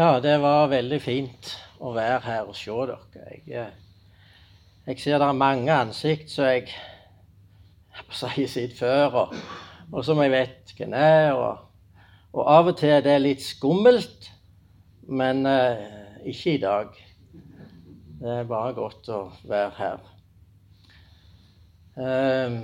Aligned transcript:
Ja, 0.00 0.14
det 0.20 0.38
var 0.40 0.70
veldig 0.72 0.96
fint 1.04 1.48
å 1.76 1.90
være 1.92 2.22
her 2.24 2.46
og 2.48 2.54
se 2.56 2.72
dere. 2.72 2.94
Jeg, 3.20 3.40
eh, 3.52 3.74
jeg 4.86 5.02
ser 5.02 5.18
det 5.20 5.26
er 5.26 5.36
mange 5.36 5.74
ansikt 5.76 6.32
som 6.32 6.46
jeg 6.48 6.70
har 7.98 8.38
sett 8.48 8.78
før, 8.78 9.18
og, 9.26 9.34
og, 9.90 9.98
som 10.06 10.22
jeg 10.24 10.32
vet 10.32 10.72
hvem 10.78 10.96
er. 10.96 11.34
Og, 11.34 12.00
og, 12.32 12.40
av 12.46 12.72
og 12.72 12.80
til 12.80 12.94
er 12.94 13.04
det 13.04 13.18
litt 13.20 13.44
skummelt, 13.44 14.30
men 15.04 15.44
eh, 15.50 15.84
ikke 16.32 16.54
i 16.54 16.64
dag. 16.64 16.96
Det 18.22 18.34
er 18.38 18.48
bare 18.48 18.72
godt 18.80 19.12
å 19.12 19.22
være 19.52 19.70
her. 19.82 20.10
Um, 22.00 22.62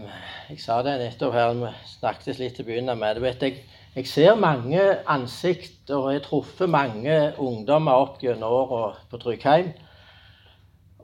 jeg 0.55 0.65
sa 0.65 0.81
det 0.87 1.03
nettopp 1.05 1.37
her, 1.37 1.53
vi 1.61 1.77
snakket 1.99 2.41
litt 2.41 2.57
til 2.57 2.65
å 2.65 2.73
begynne 2.73 2.97
med. 2.97 3.21
Du 3.21 3.29
vet, 3.29 3.45
jeg, 3.45 3.61
jeg 3.97 4.07
ser 4.07 4.35
mange 4.37 4.81
ansikt, 5.09 5.91
og 5.91 6.11
jeg 6.13 6.21
har 6.21 6.25
truffet 6.27 6.69
mange 6.69 7.15
ungdommer 7.41 7.97
opp 7.97 8.19
gjennom 8.21 8.53
åra 8.53 8.91
på 9.09 9.21
Tryggheim. 9.23 9.71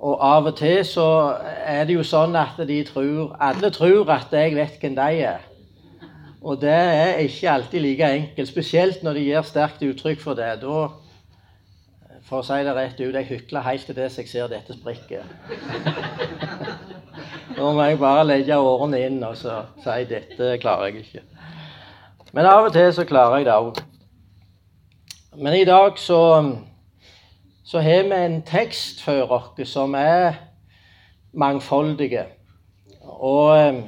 Og 0.02 0.18
av 0.20 0.50
og 0.50 0.58
til 0.58 0.82
så 0.84 1.06
er 1.64 1.86
det 1.88 1.96
jo 1.96 2.04
sånn 2.04 2.36
at 2.36 2.60
de 2.68 2.82
tror, 2.84 3.32
alle 3.40 3.70
tror 3.72 4.12
at 4.12 4.34
jeg 4.36 4.52
vet 4.58 4.76
hvem 4.82 4.98
de 4.98 5.22
er. 5.24 5.48
Og 6.42 6.60
det 6.60 6.74
er 6.74 7.22
ikke 7.22 7.50
alltid 7.54 7.80
like 7.80 8.12
enkelt, 8.18 8.50
spesielt 8.50 9.02
når 9.06 9.16
de 9.16 9.24
gir 9.30 9.48
sterkt 9.48 9.84
uttrykk 9.86 10.20
for 10.20 10.36
det. 10.36 10.52
Da, 10.60 10.84
for 12.28 12.42
å 12.42 12.44
si 12.44 12.60
det 12.66 12.76
rett 12.76 13.00
ut, 13.00 13.14
jeg 13.14 13.30
hykler 13.30 13.68
helt 13.70 13.88
til 13.88 13.96
det 13.96 14.10
jeg 14.10 14.28
ser 14.28 14.52
dette 14.52 14.76
sprikket. 14.76 15.24
Nå 17.56 17.72
må 17.72 17.88
jeg 17.88 18.04
bare 18.04 18.28
legge 18.28 18.58
årene 18.58 19.00
inn 19.06 19.22
og 19.24 19.38
så 19.38 19.62
si 19.80 20.02
dette 20.10 20.58
klarer 20.60 20.90
jeg 20.90 21.06
ikke. 21.06 21.31
Men 22.32 22.46
av 22.48 22.64
og 22.64 22.72
til 22.72 22.88
så 22.96 23.04
klarer 23.04 23.42
jeg 23.42 23.46
det 23.46 23.54
òg. 23.60 23.80
Men 25.36 25.56
i 25.56 25.66
dag 25.68 25.98
så, 26.00 26.20
så 27.64 27.80
har 27.84 28.06
vi 28.08 28.20
en 28.24 28.38
tekst 28.48 29.02
for 29.04 29.32
oss 29.36 29.68
som 29.68 29.92
er 29.94 30.38
mangfoldige. 31.32 32.24
Og 33.04 33.58
eh, 33.58 33.82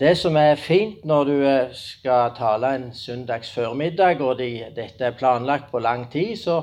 det 0.00 0.16
som 0.18 0.36
er 0.36 0.58
fint 0.58 1.04
når 1.06 1.24
du 1.24 1.34
eh, 1.46 1.74
skal 1.74 2.34
tale 2.34 2.72
en 2.74 2.88
søndags 2.94 3.52
formiddag, 3.54 4.20
og 4.20 4.38
de, 4.38 4.64
dette 4.74 5.04
er 5.04 5.14
planlagt 5.18 5.70
på 5.70 5.78
lang 5.78 6.08
tid, 6.10 6.34
så, 6.36 6.58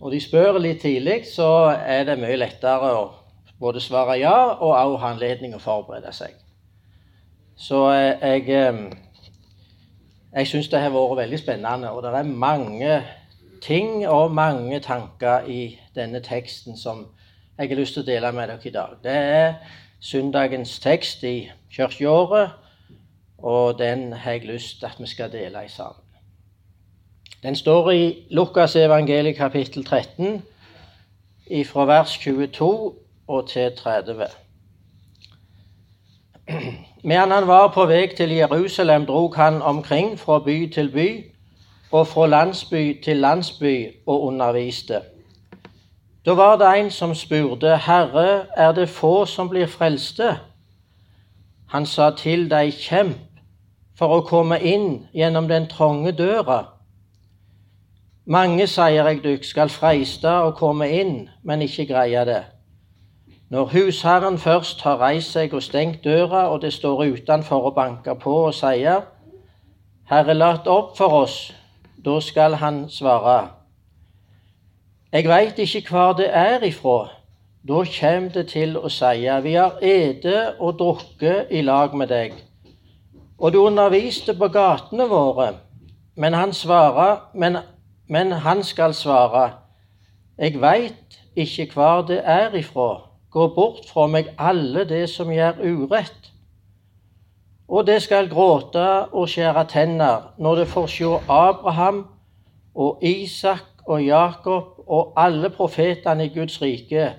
og 0.00 0.12
de 0.12 0.20
spør 0.22 0.60
litt 0.62 0.84
tidlig, 0.84 1.24
så 1.34 1.72
er 1.74 2.06
det 2.06 2.20
mye 2.22 2.38
lettere 2.38 2.92
å 3.00 3.08
både 3.58 3.80
svare 3.80 4.18
ja 4.20 4.36
og 4.60 4.70
også 4.70 5.02
ha 5.02 5.10
anledning 5.10 5.56
å 5.56 5.62
forberede 5.62 6.12
seg. 6.14 6.38
Så 7.56 7.82
jeg, 7.90 8.18
jeg, 8.22 8.48
eh, 8.62 9.05
jeg 10.36 10.46
syns 10.46 10.68
det 10.68 10.80
har 10.80 10.92
vært 10.92 11.16
veldig 11.16 11.38
spennende, 11.40 11.90
og 11.90 12.02
det 12.04 12.10
er 12.12 12.22
mange 12.28 13.02
ting 13.64 14.06
og 14.08 14.34
mange 14.36 14.80
tanker 14.84 15.46
i 15.48 15.78
denne 15.94 16.20
teksten 16.20 16.76
som 16.76 17.06
jeg 17.58 17.68
har 17.68 17.78
lyst 17.78 17.96
til 17.96 18.04
å 18.04 18.06
dele 18.06 18.32
med 18.36 18.50
dere 18.50 18.68
i 18.68 18.72
dag. 18.74 18.98
Det 19.04 19.14
er 19.16 19.54
søndagens 20.00 20.78
tekst 20.84 21.24
i 21.24 21.48
kirkeåret, 21.72 22.50
og 23.38 23.78
den 23.78 24.12
har 24.12 24.36
jeg 24.36 24.44
lyst 24.44 24.78
til 24.78 24.86
at 24.86 25.00
vi 25.00 25.08
skal 25.08 25.32
dele 25.32 25.64
i 25.64 25.72
sammen. 25.72 26.02
Den 27.42 27.56
står 27.56 27.90
i 27.90 28.26
Lukas 28.30 28.76
evangeliet 28.76 29.36
kapittel 29.36 29.84
13, 29.84 30.42
fra 31.64 31.84
vers 31.84 32.18
22 32.18 32.94
og 33.28 33.48
til 33.48 33.72
30. 33.76 34.28
Medan 37.06 37.30
han 37.30 37.46
var 37.46 37.68
på 37.68 37.84
vei 37.86 38.08
til 38.16 38.30
Jerusalem, 38.30 39.06
drog 39.06 39.36
han 39.36 39.62
omkring 39.62 40.18
fra 40.18 40.38
by 40.38 40.72
til 40.74 40.90
by 40.90 41.24
og 41.90 42.06
fra 42.06 42.26
landsby 42.26 43.02
til 43.04 43.16
landsby 43.16 43.86
og 44.06 44.22
underviste. 44.22 45.00
Da 46.26 46.34
var 46.34 46.56
det 46.56 46.80
en 46.80 46.90
som 46.90 47.14
spurte, 47.14 47.76
Herre, 47.76 48.46
er 48.56 48.72
det 48.72 48.88
få 48.88 49.24
som 49.24 49.48
blir 49.48 49.66
frelste? 49.66 50.36
Han 51.68 51.86
sa 51.86 52.10
til 52.10 52.50
deg, 52.50 52.74
kjemp 52.74 53.38
for 53.98 54.18
å 54.18 54.26
komme 54.26 54.58
inn 54.58 55.06
gjennom 55.14 55.46
den 55.48 55.70
trange 55.70 56.10
døra. 56.12 56.64
Mange, 58.26 58.66
sier 58.66 59.06
jeg 59.06 59.22
dykk, 59.22 59.44
skal 59.44 59.70
freiste 59.70 60.40
å 60.42 60.50
komme 60.58 60.90
inn, 60.90 61.28
men 61.42 61.62
ikke 61.62 61.86
greie 61.86 62.26
det. 62.26 62.42
Når 63.50 63.64
husherren 63.64 64.38
først 64.38 64.80
har 64.82 64.98
reist 64.98 65.32
seg 65.32 65.52
og 65.54 65.62
stengt 65.62 66.04
døra, 66.04 66.48
og 66.50 66.62
det 66.62 66.72
står 66.72 67.04
utenfor 67.12 67.68
og 67.68 67.74
banker 67.74 68.14
på 68.14 68.32
og 68.48 68.54
sier, 68.54 69.04
Herre, 70.10 70.34
lat 70.34 70.66
opp 70.66 70.96
for 70.98 71.14
oss, 71.22 71.52
da 72.04 72.20
skal 72.20 72.58
han 72.62 72.88
svare, 72.90 73.48
Jeg 75.12 75.28
veit 75.28 75.58
ikke 75.58 75.88
hvor 75.88 76.12
det 76.12 76.26
er 76.28 76.62
ifra. 76.66 77.08
Da 77.68 77.84
kjem 77.84 78.30
det 78.34 78.48
til 78.48 78.76
å 78.76 78.88
seie, 78.88 79.42
Vi 79.42 79.54
har 79.54 79.78
ete 79.82 80.54
og 80.58 80.78
drukket 80.78 81.46
i 81.50 81.62
lag 81.62 81.94
med 81.94 82.08
deg. 82.08 82.34
Og 83.38 83.52
du 83.52 83.58
underviste 83.58 84.34
på 84.34 84.48
gatene 84.48 85.08
våre. 85.08 85.54
Men 86.16 86.34
han 86.34 86.52
svarer, 86.52 87.30
men, 87.34 87.56
men 88.08 88.32
han 88.32 88.62
skal 88.62 88.94
svare, 88.94 89.50
Jeg 90.38 90.60
veit 90.60 91.20
ikke 91.36 91.72
hvor 91.72 92.02
det 92.02 92.20
er 92.24 92.54
ifra. 92.54 93.05
Gå 93.30 93.48
bort 93.54 93.88
fra 93.88 94.06
meg 94.06 94.32
alle 94.38 94.84
det 94.88 95.08
som 95.10 95.32
gjør 95.32 95.60
urett. 95.64 96.32
Og 97.68 97.86
det 97.86 97.98
skal 98.02 98.30
gråte 98.30 98.86
og 99.12 99.28
skjære 99.28 99.64
tenner 99.70 100.30
når 100.38 100.62
det 100.62 100.68
får 100.70 100.86
se 100.86 101.12
Abraham 101.28 102.04
og 102.74 103.02
Isak 103.02 103.82
og 103.86 104.04
Jakob 104.04 104.84
og 104.86 105.12
alle 105.16 105.50
profetene 105.50 106.26
i 106.26 106.34
Guds 106.34 106.62
rike, 106.62 107.10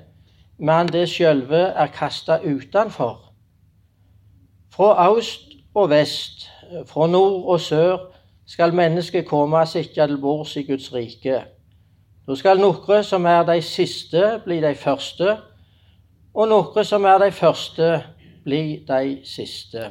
men 0.57 0.87
det 0.87 1.09
sjølve 1.09 1.63
er 1.75 1.91
kasta 1.93 2.39
utenfor. 2.43 3.19
Fra 4.73 4.93
aust 5.07 5.51
og 5.75 5.89
vest, 5.89 6.47
fra 6.85 7.07
nord 7.07 7.43
og 7.45 7.61
sør, 7.61 7.97
skal 8.47 8.73
mennesket 8.73 9.27
komme 9.27 9.57
og 9.57 9.67
sitte 9.67 10.07
til 10.07 10.17
bords 10.21 10.55
i 10.55 10.63
Guds 10.63 10.93
rike. 10.93 11.41
Da 12.27 12.35
skal 12.35 12.59
noen 12.59 13.03
som 13.03 13.25
er 13.25 13.43
de 13.47 13.61
siste, 13.61 14.39
bli 14.45 14.61
de 14.63 14.75
første, 14.75 15.37
og 16.37 16.45
noe 16.51 16.83
som 16.85 17.05
er 17.09 17.17
de 17.23 17.31
første, 17.33 17.87
blir 18.45 18.83
de 18.85 19.17
siste. 19.25 19.87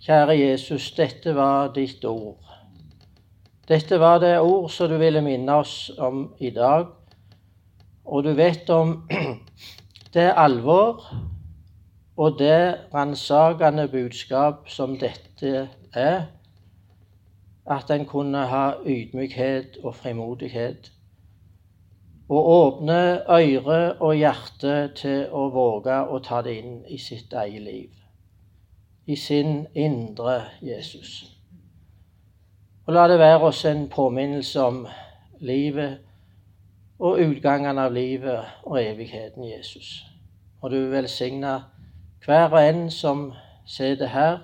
Kjære 0.00 0.38
Jesus, 0.38 0.88
dette 0.96 1.34
var 1.36 1.74
ditt 1.76 2.04
ord. 2.08 2.40
Dette 3.68 3.98
var 4.00 4.22
det 4.22 4.38
ord 4.40 4.70
som 4.72 4.88
du 4.88 4.96
ville 4.96 5.20
minne 5.20 5.58
oss 5.60 5.90
om 5.98 6.30
i 6.40 6.50
dag. 6.56 6.88
Og 8.06 8.24
du 8.24 8.32
vet 8.38 8.70
om 8.70 8.96
det 10.16 10.30
alvor 10.32 11.04
og 12.16 12.38
det 12.38 12.88
ransakende 12.94 13.88
budskap 13.92 14.70
som 14.72 14.96
dette 14.96 15.68
er, 15.92 16.20
at 17.66 17.90
en 17.90 18.06
kunne 18.08 18.46
ha 18.48 18.66
ydmykhet 18.86 19.82
og 19.84 19.98
frimodighet 20.00 20.95
og 22.28 22.48
åpne 22.50 23.22
øre 23.30 23.94
og 24.02 24.16
hjerte 24.18 24.74
til 24.98 25.28
å 25.30 25.46
våge 25.54 25.98
å 26.10 26.18
ta 26.24 26.40
det 26.42 26.56
inn 26.58 26.80
i 26.90 26.98
sitt 26.98 27.32
eget 27.32 27.62
liv, 27.62 27.92
i 29.06 29.16
sin 29.16 29.66
indre 29.74 30.40
Jesus. 30.62 31.36
Og 32.86 32.94
la 32.94 33.06
det 33.10 33.18
være 33.18 33.46
oss 33.50 33.64
en 33.64 33.86
påminnelse 33.90 34.62
om 34.62 34.82
livet 35.40 35.98
og 36.98 37.20
utgangen 37.20 37.78
av 37.78 37.92
livet 37.92 38.62
og 38.64 38.78
evigheten 38.82 39.44
Jesus. 39.44 40.02
Og 40.62 40.70
du 40.70 40.78
velsigne 40.90 41.60
hver 42.26 42.50
og 42.50 42.62
en 42.62 42.90
som 42.90 43.28
sitter 43.66 44.10
her, 44.10 44.38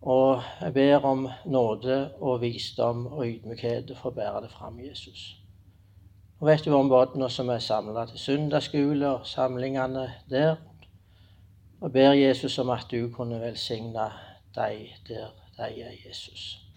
og 0.00 0.42
jeg 0.60 0.72
ber 0.72 1.04
om 1.04 1.26
nåde 1.44 2.10
og 2.20 2.40
visdom 2.40 3.06
og 3.06 3.26
ydmykhet 3.26 3.92
for 3.98 4.12
å 4.12 4.16
bære 4.16 4.44
det 4.46 4.52
fram, 4.54 4.78
Jesus. 4.80 5.34
Og 6.40 6.46
vet 6.46 6.64
du 6.64 6.74
om 6.74 6.88
barna 6.88 7.28
som 7.28 7.48
er 7.50 7.58
samla 7.58 8.06
til 8.06 8.18
søndagsskole 8.18 9.08
og 9.08 9.26
samlingene 9.26 10.06
der. 10.30 10.56
Og 11.80 11.92
ber 11.92 12.12
Jesus 12.12 12.58
om 12.58 12.70
at 12.70 12.86
du 12.90 13.10
kunne 13.14 13.40
velsigne 13.40 14.10
deg 14.54 14.94
der 15.08 15.30
de 15.58 15.82
er 15.82 15.92
Jesus. 16.06 16.68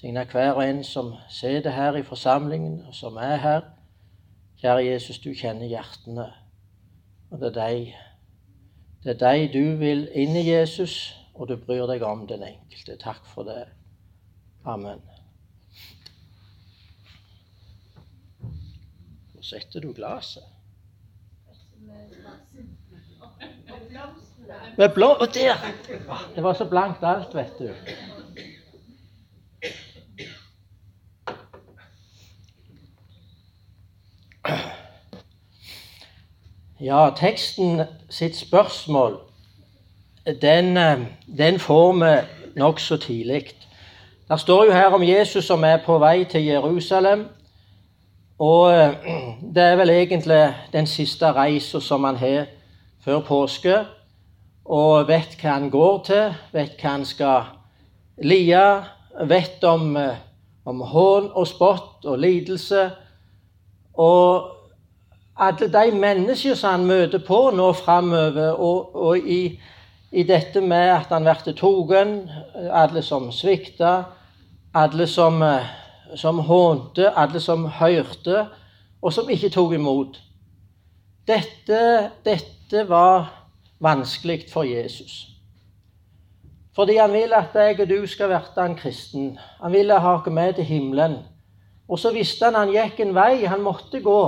Signe 0.00 0.24
hver 0.24 0.52
og 0.52 0.68
en 0.68 0.84
som 0.84 1.14
sitter 1.28 1.70
her 1.70 1.96
i 1.96 2.02
forsamlingen, 2.02 2.84
og 2.86 2.94
som 2.94 3.16
er 3.16 3.36
her. 3.36 3.60
Kjære 4.60 4.86
Jesus, 4.86 5.18
du 5.18 5.34
kjenner 5.34 5.66
hjertene. 5.66 6.30
Og 7.30 7.40
det 7.40 7.50
er 7.50 7.56
deg, 7.58 7.94
det 9.04 9.14
er 9.14 9.20
deg 9.20 9.52
du 9.52 9.76
vil 9.82 10.06
inn 10.14 10.36
i 10.36 10.46
Jesus, 10.46 11.16
og 11.34 11.48
du 11.48 11.56
bryr 11.56 11.86
deg 11.90 12.02
om 12.02 12.26
den 12.26 12.42
enkelte. 12.46 12.96
Takk 12.96 13.26
for 13.26 13.48
det. 13.48 13.64
Amen. 14.64 15.09
setter 19.50 19.80
du 19.80 19.92
glasset. 19.92 20.42
Med 24.76 24.88
blå 24.94 25.06
Og 25.06 25.34
der! 25.34 25.54
Det 26.34 26.42
var 26.42 26.54
så 26.54 26.64
blankt 26.64 27.02
alt, 27.02 27.34
vet 27.34 27.58
du. 27.58 27.68
Ja, 36.80 37.10
teksten 37.16 37.82
sitt 38.10 38.36
spørsmål, 38.36 39.18
den, 40.42 40.76
eh, 40.76 41.00
den 41.38 41.58
får 41.58 41.92
vi 41.92 42.14
nokså 42.56 42.96
tidlig. 42.96 43.50
Det 44.28 44.40
står 44.40 44.64
jo 44.64 44.72
her 44.72 44.86
om 44.86 45.02
Jesus 45.02 45.44
som 45.44 45.64
er 45.64 45.76
på 45.86 45.98
vei 45.98 46.24
til 46.24 46.44
Jerusalem, 46.44 47.28
og 48.40 48.72
eh, 48.72 48.94
det 49.54 49.62
er 49.62 49.76
vel 49.76 49.90
egentlig 49.92 50.40
den 50.72 50.86
siste 50.88 51.32
reisa 51.36 51.80
som 51.80 52.04
han 52.08 52.16
har 52.16 52.46
før 53.04 53.20
påske. 53.26 53.82
Og 54.64 55.08
vet 55.08 55.36
hva 55.40 55.58
han 55.58 55.68
går 55.72 55.98
til, 56.06 56.38
vet 56.54 56.80
hva 56.80 56.94
han 56.94 57.04
skal 57.04 57.50
lie, 58.24 58.62
vet 59.28 59.64
om, 59.64 59.92
eh, 59.96 60.16
om 60.64 60.80
hån 60.80 61.28
og 61.34 61.46
spott 61.50 62.06
og 62.08 62.18
lidelse. 62.18 62.86
Og 64.00 64.48
alle 65.36 65.68
de 65.72 65.92
mennesker 65.92 66.54
som 66.54 66.78
han 66.78 66.86
møter 66.88 67.20
på 67.26 67.50
nå 67.56 67.72
framover, 67.76 68.54
og, 68.56 68.96
og 68.96 69.18
i, 69.18 69.60
i, 70.12 70.22
dette 70.22 70.60
med 70.60 70.94
at 70.94 71.12
han 71.12 71.28
blir 71.28 71.56
tatt, 71.56 72.32
alle 72.72 73.02
som 73.02 73.28
svikta, 73.32 73.92
alle 74.74 75.06
som, 75.06 75.42
som 76.16 76.38
hånte, 76.38 77.10
alle 77.16 77.40
som 77.40 77.66
hørte, 77.66 78.46
og 79.02 79.12
som 79.12 79.28
ikke 79.30 79.52
tok 79.54 79.74
imot. 79.76 80.20
Dette, 81.28 82.10
dette 82.24 82.84
var 82.88 83.30
vanskelig 83.80 84.48
for 84.52 84.66
Jesus. 84.68 85.26
Fordi 86.74 86.96
han 86.96 87.12
vil 87.12 87.32
at 87.34 87.54
jeg 87.54 87.80
og 87.80 87.88
du 87.88 88.06
skal 88.06 88.30
bli 88.30 88.64
en 88.64 88.76
kristen. 88.76 89.38
Han 89.60 89.72
ville 89.72 89.98
ha 90.00 90.14
oss 90.16 90.30
med 90.30 90.54
til 90.54 90.64
himmelen. 90.64 91.18
Og 91.88 91.98
så 91.98 92.12
visste 92.14 92.44
han 92.44 92.54
han 92.54 92.72
gikk 92.72 93.00
en 93.00 93.14
vei 93.14 93.46
han 93.46 93.62
måtte 93.62 94.00
gå 94.00 94.22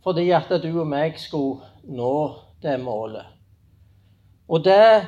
fordi 0.00 0.30
at 0.32 0.48
du 0.62 0.70
og 0.80 0.86
meg 0.88 1.18
skulle 1.20 1.60
nå 1.84 2.34
det 2.62 2.78
målet. 2.80 3.26
Og 4.48 4.64
det, 4.64 5.06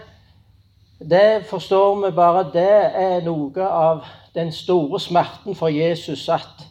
det 1.10 1.44
forstår 1.46 2.06
vi 2.06 2.10
bare 2.16 2.44
det 2.52 2.82
er 2.94 3.24
noe 3.24 3.68
av 3.68 4.04
den 4.34 4.52
store 4.52 5.00
smerten 5.00 5.54
for 5.54 5.68
Jesus 5.68 6.28
at 6.28 6.66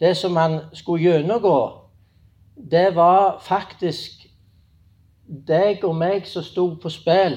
det 0.00 0.16
som 0.16 0.36
han 0.36 0.60
skulle 0.72 1.02
gjennomgå, 1.02 1.58
det 2.70 2.94
var 2.96 3.38
faktisk 3.44 4.26
deg 5.48 5.84
og 5.84 5.94
meg 5.96 6.26
som 6.26 6.44
sto 6.44 6.66
på 6.80 6.90
spill 6.90 7.36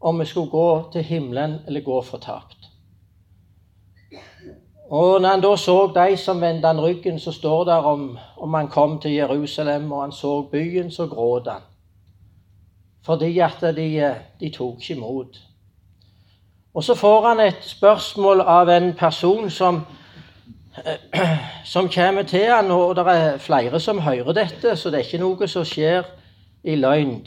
om 0.00 0.18
vi 0.18 0.26
skulle 0.26 0.50
gå 0.50 0.90
til 0.92 1.02
himmelen 1.02 1.58
eller 1.66 1.84
gå 1.84 2.00
fortapt. 2.02 2.56
Og 4.92 5.20
når 5.20 5.28
han 5.28 5.40
da 5.40 5.56
så 5.56 5.76
de 5.94 6.16
som 6.16 6.40
vendte 6.40 6.66
han 6.66 6.80
ryggen, 6.80 7.18
så 7.18 7.32
står 7.32 7.64
det 7.64 7.74
om, 7.74 8.18
om 8.36 8.54
han 8.54 8.68
kom 8.68 8.98
til 9.00 9.12
Jerusalem 9.12 9.92
og 9.92 10.02
han 10.02 10.12
så 10.12 10.42
byen, 10.42 10.90
så 10.90 11.06
gråt 11.06 11.48
han. 11.48 11.62
Fordi 13.02 13.38
at 13.38 13.60
de, 13.76 14.14
de 14.40 14.50
tok 14.50 14.80
ikke 14.80 14.94
imot. 14.94 15.40
Og 16.74 16.84
så 16.84 16.94
får 16.94 17.28
han 17.28 17.40
et 17.40 17.60
spørsmål 17.60 18.40
av 18.40 18.68
en 18.68 18.94
person 18.94 19.50
som, 19.50 19.82
som 21.74 21.88
kommer 21.88 22.22
til 22.22 22.48
han, 22.48 22.70
og 22.70 22.96
det 22.96 23.06
er 23.06 23.38
flere 23.38 23.80
som 23.80 24.00
hører 24.00 24.32
dette, 24.32 24.76
så 24.76 24.90
det 24.90 25.00
er 25.00 25.04
ikke 25.04 25.20
noe 25.24 25.48
som 25.48 25.64
skjer 25.68 26.08
i 26.64 26.76
løgn. 26.76 27.20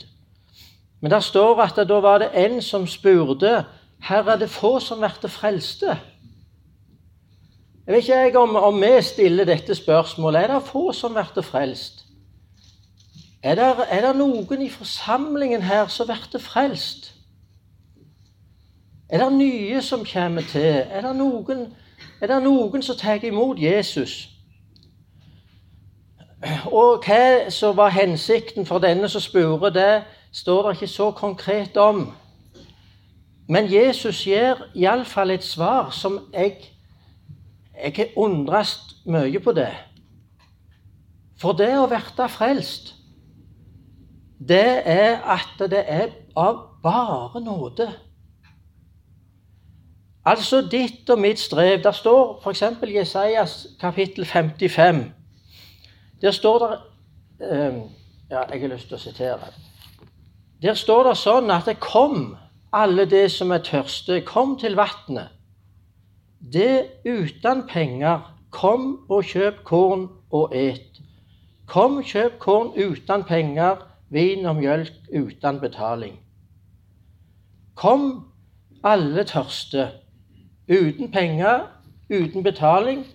Men 1.00 1.10
der 1.10 1.20
står 1.20 1.62
at 1.62 1.88
da 1.88 2.00
var 2.00 2.18
det 2.18 2.30
en 2.34 2.62
som 2.62 2.86
spurte 2.86 3.64
her 4.02 4.28
er 4.28 4.36
det 4.36 4.50
få 4.50 4.78
som 4.80 4.98
blir 4.98 5.30
frelste. 5.30 5.98
Jeg 7.86 7.94
vet 7.94 8.26
ikke 8.26 8.38
om, 8.38 8.56
om 8.56 8.80
vi 8.82 9.02
stiller 9.02 9.44
dette 9.44 9.74
spørsmålet. 9.74 10.42
Er 10.42 10.54
det 10.54 10.62
få 10.66 10.92
som 10.92 11.14
blir 11.14 11.42
frelst? 11.42 12.04
Er 13.42 13.54
det, 13.54 13.86
er 13.88 14.06
det, 14.06 14.16
noen 14.16 14.62
i 14.62 14.70
forsamlingen 14.70 15.62
her 15.62 15.86
som 15.86 16.06
blir 16.06 16.42
frelst? 16.42 17.15
Er 19.08 19.24
det 19.24 19.32
nye 19.32 19.82
som 19.82 20.04
kommer 20.12 20.42
til? 20.42 20.82
Er 20.90 21.00
det 21.00 21.16
noen, 21.16 21.66
er 22.20 22.26
det 22.26 22.42
noen 22.42 22.82
som 22.82 22.96
tar 22.96 23.22
imot 23.24 23.58
Jesus? 23.62 24.28
Og 26.66 27.04
hva 27.06 27.50
som 27.50 27.76
var 27.76 27.94
hensikten 27.94 28.66
for 28.66 28.78
denne 28.78 29.08
som 29.08 29.20
spurte, 29.20 29.70
det 29.74 30.02
står 30.32 30.62
det 30.62 30.76
ikke 30.76 30.86
så 30.86 31.10
konkret 31.10 31.76
om. 31.76 32.12
Men 33.48 33.72
Jesus 33.72 34.24
gir 34.26 34.66
iallfall 34.74 35.30
et 35.30 35.44
svar 35.44 35.90
som 35.90 36.18
jeg 36.34 36.56
jeg 37.76 38.08
undres 38.16 38.78
mye 39.04 39.40
på 39.40 39.52
det. 39.52 39.72
For 41.36 41.52
det 41.52 41.74
å 41.76 41.86
bli 41.90 42.28
frelst, 42.32 42.94
det 44.40 44.82
er 44.88 45.20
at 45.20 45.60
det 45.70 45.84
er 45.84 46.08
av 46.36 46.62
bare 46.82 47.40
nåde. 47.44 47.90
Altså 50.26 50.60
ditt 50.70 51.10
og 51.10 51.18
mitt 51.18 51.38
strev. 51.38 51.82
Der 51.82 51.92
står 51.92 52.40
f.eks. 52.44 52.62
Jesajas 52.94 53.66
kapittel 53.80 54.24
55. 54.24 55.12
Der 56.22 56.30
står 56.30 56.58
det 56.58 56.78
eh, 57.50 57.74
Ja, 58.30 58.42
jeg 58.52 58.60
har 58.60 58.68
lyst 58.68 58.88
til 58.88 58.96
å 58.96 58.98
sitere. 58.98 59.52
Der 60.62 60.74
står 60.74 61.04
det 61.06 61.16
sånn 61.20 61.50
at 61.50 61.68
det 61.68 61.76
'Kom, 61.80 62.36
alle 62.72 63.04
det 63.06 63.30
som 63.30 63.52
er 63.52 63.62
tørste, 63.62 64.20
kom 64.20 64.58
til 64.58 64.74
vatnet'. 64.74 65.30
Det 66.52 66.86
uten 67.04 67.62
penger. 67.68 68.32
Kom 68.50 69.06
og 69.08 69.24
kjøp 69.24 69.62
korn 69.64 70.08
og 70.32 70.56
et. 70.56 71.00
Kom, 71.66 72.02
kjøp 72.02 72.38
korn 72.38 72.72
uten 72.74 73.24
penger, 73.24 73.76
vin 74.10 74.46
og 74.46 74.56
mjølk 74.56 74.92
uten 75.12 75.60
betaling. 75.60 76.18
Kom, 77.74 78.32
alle 78.84 79.24
tørste, 79.24 79.90
uten 80.68 81.10
penger, 81.10 81.66
uten 82.10 82.42
betaling, 82.42 83.06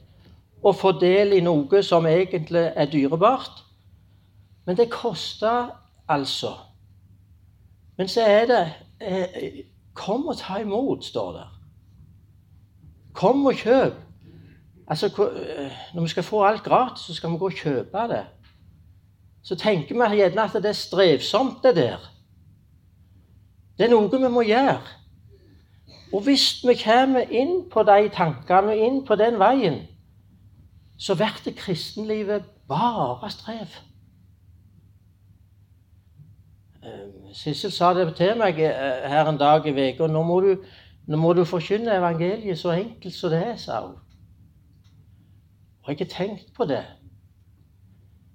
og 0.64 0.76
få 0.76 0.92
del 1.02 1.34
i 1.34 1.42
noe 1.42 1.84
som 1.84 2.06
egentlig 2.06 2.72
er 2.76 2.86
dyrebart. 2.86 3.64
Men 4.66 4.78
det 4.78 4.92
koster 4.92 5.72
altså. 6.08 6.54
Men 7.98 8.08
så 8.08 8.22
er 8.22 8.46
det 8.46 8.62
eh, 9.02 9.64
Kom 9.94 10.28
og 10.28 10.38
ta 10.38 10.62
imot, 10.62 11.04
står 11.06 11.32
det. 11.36 11.48
Kom 13.14 13.46
og 13.46 13.54
kjøp. 13.54 13.94
Altså, 14.88 15.10
Når 15.94 16.02
vi 16.02 16.08
skal 16.08 16.24
få 16.24 16.46
alt 16.46 16.64
gratis, 16.64 17.04
så 17.04 17.14
skal 17.14 17.32
vi 17.32 17.38
gå 17.38 17.46
og 17.46 17.52
kjøpe 17.52 17.98
det. 18.08 18.26
Så 19.44 19.56
tenker 19.56 19.96
vi 19.96 20.16
gjerne 20.16 20.44
at 20.44 20.54
det 20.54 20.66
er 20.66 20.78
strevsomt, 20.78 21.64
det 21.64 21.76
der. 21.76 22.00
Det 23.78 23.86
er 23.86 23.90
noe 23.90 24.10
vi 24.12 24.30
må 24.30 24.42
gjøre. 24.42 24.80
Og 26.14 26.22
hvis 26.22 26.64
vi 26.68 26.76
kommer 26.84 27.20
inn 27.32 27.70
på 27.72 27.84
de 27.88 28.10
tankene 28.12 28.76
inn 28.78 29.06
på 29.08 29.16
den 29.16 29.40
veien, 29.40 29.82
så 30.98 31.16
blir 31.16 31.56
kristenlivet 31.58 32.44
bare 32.68 33.30
strev. 33.30 33.80
Eh, 36.84 37.34
Sissel 37.34 37.72
sa 37.72 37.94
det 37.94 38.16
til 38.16 38.38
meg 38.38 38.60
eh, 38.60 39.08
her 39.10 39.30
en 39.30 39.38
dag 39.38 39.66
i 39.66 39.72
uka. 39.72 40.08
Nå 40.08 40.24
nå 41.08 41.18
må 41.18 41.34
du 41.34 41.46
forkynne 41.46 41.98
evangeliet 41.98 42.60
så 42.60 42.72
enkelt 42.72 43.14
som 43.16 43.30
det 43.30 43.42
er, 43.48 43.56
sa 43.56 43.82
hun. 43.82 43.96
Og 45.82 45.90
jeg 45.90 45.98
har 45.98 46.00
ikke 46.00 46.14
tenkt 46.14 46.54
på 46.54 46.66
det. 46.66 46.84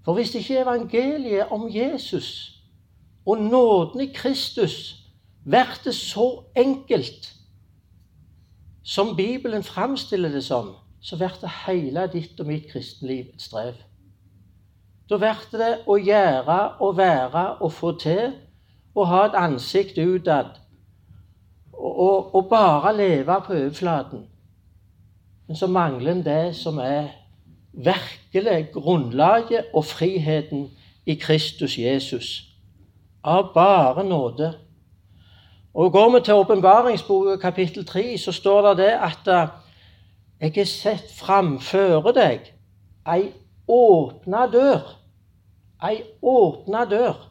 For 0.05 0.15
hvis 0.15 0.35
ikke 0.35 0.61
evangeliet 0.61 1.49
om 1.51 1.69
Jesus 1.71 2.53
og 3.27 3.39
nåden 3.39 4.01
i 4.01 4.13
Kristus 4.15 4.97
blir 5.45 5.93
så 5.93 6.45
enkelt 6.57 7.36
som 8.87 9.17
Bibelen 9.17 9.63
framstiller 9.63 10.29
det 10.29 10.45
som, 10.45 10.75
så 11.03 11.17
blir 11.17 11.35
det 11.41 11.51
hele 11.67 12.07
ditt 12.13 12.41
og 12.41 12.47
mitt 12.47 12.69
kristenliv 12.71 13.33
et 13.35 13.43
strev. 13.43 13.75
Da 15.11 15.19
blir 15.19 15.43
det 15.59 15.73
å 15.91 15.97
gjøre 15.99 16.59
og 16.83 16.97
være 16.99 17.43
og 17.61 17.73
få 17.75 17.97
til 17.99 18.37
og 18.95 19.09
ha 19.11 19.25
et 19.27 19.35
ansikt 19.39 19.99
utad 19.99 20.55
og, 21.75 22.35
og 22.35 22.49
bare 22.51 22.95
leve 22.97 23.41
på 23.47 23.53
overflaten. 23.59 24.25
Men 25.47 25.57
så 25.57 25.67
mangler 25.67 26.13
en 26.13 26.25
det 26.25 26.57
som 26.57 26.79
er 26.79 27.11
virkelig 27.73 28.71
grunnlaget 28.73 29.75
og 29.75 29.85
friheten 29.85 30.69
i 31.07 31.15
Kristus 31.15 31.79
Jesus. 31.79 32.31
Av 33.25 33.51
bare 33.55 34.05
nåde. 34.07 34.55
Og 35.77 35.93
Går 35.93 36.11
vi 36.15 36.25
til 36.25 36.35
åpenbaringsboka 36.35 37.37
kapittel 37.37 37.87
3, 37.87 38.19
så 38.19 38.33
står 38.33 38.69
det 38.69 38.77
det 38.79 38.93
at 39.09 39.29
eh, 39.29 39.49
jeg 40.41 40.53
har 40.57 40.65
sett 40.65 41.13
framføre 41.19 42.13
deg 42.17 42.53
ei 43.07 43.33
åpna 43.69 44.47
dør. 44.53 44.89
Ei 45.85 46.01
åpna 46.23 46.85
dør 46.89 47.27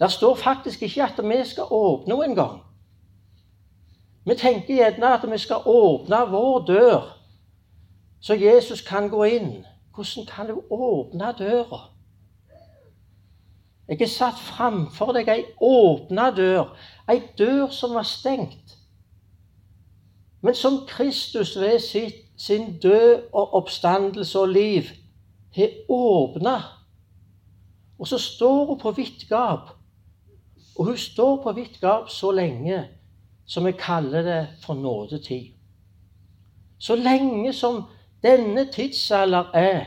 det 0.00 0.12
står 0.12 0.34
faktisk 0.34 0.82
ikke 0.82 1.02
at 1.02 1.20
vi 1.22 1.44
skal 1.44 1.64
åpne 1.70 2.14
henne 2.14 2.24
engang. 2.24 2.60
Vi 4.26 4.34
tenker 4.34 4.74
gjerne 4.74 5.14
at 5.14 5.30
vi 5.30 5.38
skal 5.38 5.56
åpne 5.66 6.16
vår 6.30 6.64
dør, 6.66 7.18
så 8.20 8.34
Jesus 8.34 8.80
kan 8.80 9.08
gå 9.08 9.24
inn. 9.24 9.64
Hvordan 9.94 10.26
kan 10.26 10.46
du 10.46 10.62
åpne 10.70 11.34
døra? 11.38 11.93
Jeg 13.88 14.00
er 14.00 14.08
satt 14.08 14.38
framfor 14.40 15.12
deg 15.12 15.28
ei 15.28 15.42
åpna 15.60 16.30
dør, 16.32 16.70
ei 17.10 17.20
dør 17.38 17.68
som 17.68 17.92
var 17.94 18.06
stengt, 18.08 18.78
men 20.44 20.54
som 20.54 20.82
Kristus 20.88 21.56
ved 21.60 21.78
sitt, 21.80 22.20
sin 22.36 22.78
død 22.80 23.28
og 23.32 23.54
oppstandelse 23.54 24.38
og 24.38 24.48
liv 24.48 24.88
har 25.56 25.70
åpna. 25.88 26.56
Og 27.98 28.08
så 28.08 28.18
står 28.18 28.64
hun 28.66 28.78
på 28.78 28.90
vidt 28.90 29.28
gap. 29.28 29.70
Og 30.78 30.84
hun 30.84 30.96
står 30.96 31.42
på 31.42 31.52
vidt 31.52 31.80
gap 31.80 32.10
så 32.10 32.32
lenge 32.32 32.82
som 33.46 33.64
vi 33.64 33.72
kaller 33.72 34.22
det 34.22 34.48
for 34.62 34.74
nådetid. 34.74 35.52
Så 36.78 36.96
lenge 36.96 37.52
som 37.52 37.84
denne 38.22 38.66
tidsalder 38.72 39.54
er, 39.54 39.84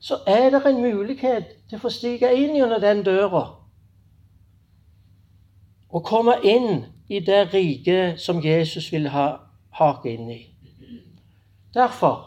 så 0.00 0.18
er 0.26 0.50
det 0.50 0.66
en 0.66 0.82
mulighet 0.82 1.44
til 1.70 1.78
å 1.78 1.82
få 1.84 1.90
stige 1.94 2.32
inn 2.34 2.56
gjennom 2.58 2.82
den 2.82 3.04
døra 3.06 3.44
og 5.90 6.02
komme 6.06 6.34
inn 6.46 6.84
i 7.10 7.20
det 7.22 7.54
riket 7.54 8.18
som 8.22 8.42
Jesus 8.42 8.92
vil 8.92 9.08
ha 9.10 9.26
hake 9.78 10.10
inn 10.10 10.30
i. 10.30 10.40
Derfor 11.74 12.26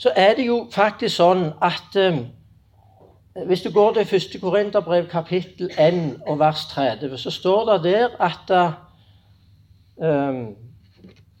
så 0.00 0.12
er 0.16 0.34
det 0.36 0.46
jo 0.46 0.62
faktisk 0.72 1.16
sånn 1.16 1.50
at 1.60 1.96
um, 2.00 2.22
hvis 3.46 3.62
du 3.64 3.68
går 3.72 3.98
til 3.98 4.14
1. 4.16 4.38
Korinterbrev 4.40 5.08
kapittel 5.12 5.68
1 5.76 6.22
og 6.24 6.38
vers 6.40 6.64
30, 6.72 7.18
så 7.20 7.30
står 7.30 7.72
det 7.72 7.82
der 7.84 8.16
at 8.20 8.54
um, 9.96 10.56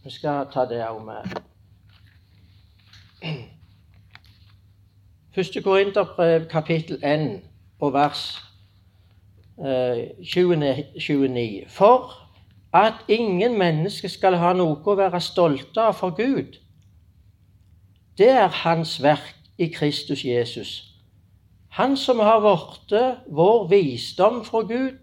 Vi 0.04 0.10
skal 0.10 0.46
ta 0.52 0.64
det 0.64 0.80
òg 0.84 1.00
med. 1.04 1.24
1. 5.36 5.62
Korinterbrev 5.64 6.48
kapittel 6.48 7.04
1 7.04 7.40
og 7.80 7.92
vers 7.92 8.42
eh, 9.58 10.08
29. 10.22 11.64
For 11.68 12.12
at 12.72 12.94
ingen 13.08 13.58
mennesker 13.58 14.08
skal 14.08 14.34
ha 14.42 14.50
noe 14.58 14.82
å 14.82 14.96
være 14.98 15.20
stolte 15.22 15.84
av 15.86 15.94
for 16.00 16.16
Gud. 16.18 16.58
Det 18.18 18.26
er 18.26 18.50
Hans 18.64 18.96
verk 19.02 19.36
i 19.58 19.70
Kristus 19.70 20.24
Jesus. 20.24 20.74
Han 21.78 21.94
som 21.96 22.18
har 22.18 22.42
blitt 22.42 22.98
vår 23.30 23.68
visdom 23.70 24.42
fra 24.44 24.66
Gud, 24.66 24.98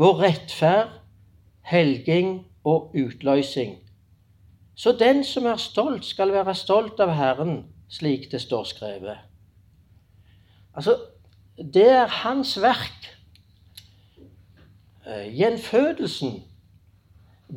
vår 0.00 0.20
rettferd, 0.24 0.96
helging 1.60 2.46
og 2.64 2.96
utløsing. 2.96 3.76
Så 4.76 4.96
den 4.96 5.24
som 5.24 5.44
er 5.44 5.60
stolt, 5.60 6.04
skal 6.04 6.32
være 6.32 6.54
stolt 6.54 7.00
av 7.00 7.12
Herren, 7.12 7.64
slik 7.88 8.30
det 8.32 8.40
står 8.40 8.64
skrevet. 8.64 9.16
Altså, 10.74 10.96
det 11.58 11.88
er 11.88 12.06
hans 12.06 12.62
verk. 12.62 13.12
Eh, 15.06 15.38
gjenfødelsen, 15.38 16.40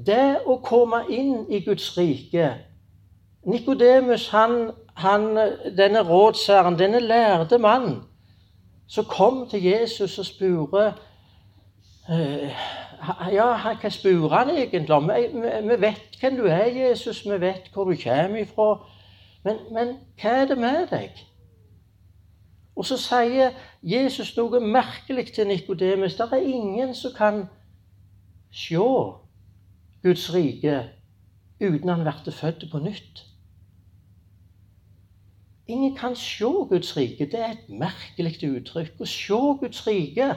det 0.05 0.39
å 0.45 0.59
komme 0.61 1.01
inn 1.09 1.47
i 1.49 1.63
Guds 1.65 1.97
rike 1.97 2.51
Nikodemus, 3.49 4.27
han, 4.29 4.71
han, 4.93 5.37
denne 5.77 6.03
rådsherren, 6.05 6.77
denne 6.79 6.99
lærde 6.99 7.57
mann, 7.57 8.03
som 8.87 9.05
kom 9.05 9.47
til 9.49 9.63
Jesus 9.63 10.19
og 10.19 10.25
spurte 10.25 10.93
eh, 12.09 12.67
Ja, 13.31 13.47
hva 13.55 13.89
spurte 13.89 14.35
han 14.35 14.49
egentlig 14.51 14.91
om? 14.91 15.09
Vi 15.09 15.77
vet 15.79 16.17
hvem 16.19 16.37
du 16.37 16.45
er, 16.51 16.67
Jesus, 16.67 17.23
vi 17.25 17.37
vet 17.41 17.69
hvor 17.73 17.87
du 17.87 17.95
kommer 18.03 18.41
ifra. 18.43 18.73
Men, 19.43 19.59
men 19.73 19.95
hva 20.19 20.35
er 20.41 20.49
det 20.49 20.57
med 20.59 20.87
deg? 20.91 21.23
Og 22.75 22.85
så 22.87 22.97
sier 22.99 23.55
Jesus 23.83 24.31
noe 24.37 24.59
merkelig 24.63 25.33
til 25.35 25.47
Nikodemus. 25.47 26.15
Det 26.15 26.29
er 26.31 26.45
ingen 26.47 26.93
som 26.95 27.15
kan 27.15 27.41
se 28.51 28.79
Guds 30.03 30.29
rike 30.33 30.77
uten 31.59 31.89
han 31.89 32.05
blir 32.07 32.31
født 32.31 32.69
på 32.71 32.79
nytt. 32.79 33.25
Ingen 35.67 35.95
kan 35.95 36.15
se 36.15 36.45
Guds 36.45 36.97
rike. 36.97 37.25
Det 37.25 37.39
er 37.39 37.51
et 37.51 37.67
merkelig 37.69 38.39
uttrykk. 38.47 38.95
Å 39.03 39.05
se 39.05 39.41
Guds 39.59 39.83
rike. 39.87 40.29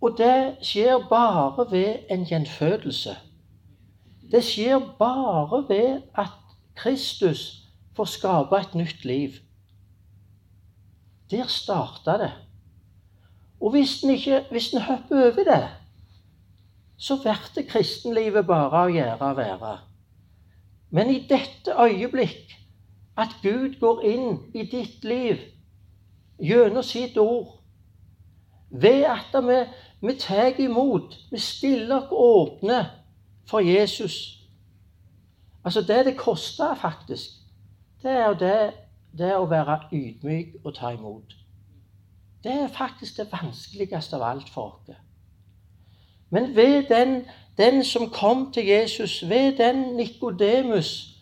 Og 0.00 0.16
det 0.18 0.56
skjer 0.66 1.04
bare 1.08 1.66
ved 1.70 2.08
en 2.10 2.24
gjenfødelse. 2.26 3.14
Det 4.32 4.42
skjer 4.44 4.80
bare 4.98 5.62
ved 5.68 6.02
at 6.18 6.43
Kristus 6.74 7.62
får 7.96 8.04
skape 8.04 8.56
et 8.56 8.74
nytt 8.74 9.04
liv. 9.04 9.30
Der 11.30 11.46
starta 11.46 12.18
det. 12.18 12.32
Og 13.60 13.70
hvis 13.70 14.02
en, 14.02 14.10
ikke, 14.10 14.80
hopper 14.80 15.24
over 15.26 15.44
det, 15.44 15.68
så 16.96 17.16
blir 17.22 17.66
kristenlivet 17.68 18.46
bare 18.46 18.84
å 18.84 18.92
gjøre 18.92 19.30
og 19.30 19.36
være. 19.36 19.72
Men 20.90 21.10
i 21.10 21.20
dette 21.28 21.74
øyeblikk, 21.80 22.54
at 23.16 23.36
Gud 23.42 23.78
går 23.80 24.02
inn 24.10 24.38
i 24.54 24.66
ditt 24.66 25.04
liv 25.04 25.38
gjennom 26.42 26.82
sitt 26.82 27.16
ord, 27.18 27.60
ved 28.70 29.04
at 29.06 29.34
vi, 29.46 29.60
vi 30.02 30.14
tar 30.18 30.58
imot, 30.58 31.14
vi 31.30 31.38
stiller 31.38 32.02
oss 32.02 32.10
åpne 32.10 32.80
for 33.46 33.62
Jesus 33.62 34.43
Altså, 35.64 35.80
det 35.80 36.06
det 36.06 36.16
koster, 36.16 36.74
faktisk, 36.74 37.30
det 38.02 38.10
er 38.10 38.26
jo 38.26 38.34
det 38.34 38.72
det 39.18 39.30
å 39.36 39.46
være 39.46 39.78
ydmyk 39.94 40.58
og 40.64 40.74
ta 40.74 40.90
imot. 40.94 41.36
Det 42.44 42.52
er 42.52 42.68
faktisk 42.68 43.16
det 43.16 43.30
vanskeligste 43.32 44.18
av 44.18 44.26
alt 44.26 44.50
for 44.50 44.74
oss. 44.74 44.96
Men 46.30 46.56
ved 46.56 46.88
den, 46.88 47.22
den 47.58 47.84
som 47.84 48.10
kom 48.10 48.52
til 48.52 48.66
Jesus, 48.66 49.22
ved 49.28 49.56
den 49.56 49.96
Nikodemus 49.96 51.14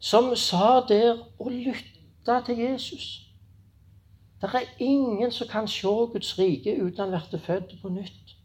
som 0.00 0.36
sa 0.36 0.80
der 0.88 1.18
og 1.38 1.50
lytta 1.52 2.40
til 2.46 2.58
Jesus 2.58 3.26
Det 4.40 4.48
er 4.54 4.64
ingen 4.78 5.30
som 5.30 5.48
kan 5.48 5.68
se 5.68 5.86
Guds 5.86 6.38
rike 6.38 6.72
uten 6.82 6.98
han 6.98 7.10
blir 7.10 7.40
født 7.40 7.74
på 7.82 7.88
nytt. 7.88 8.36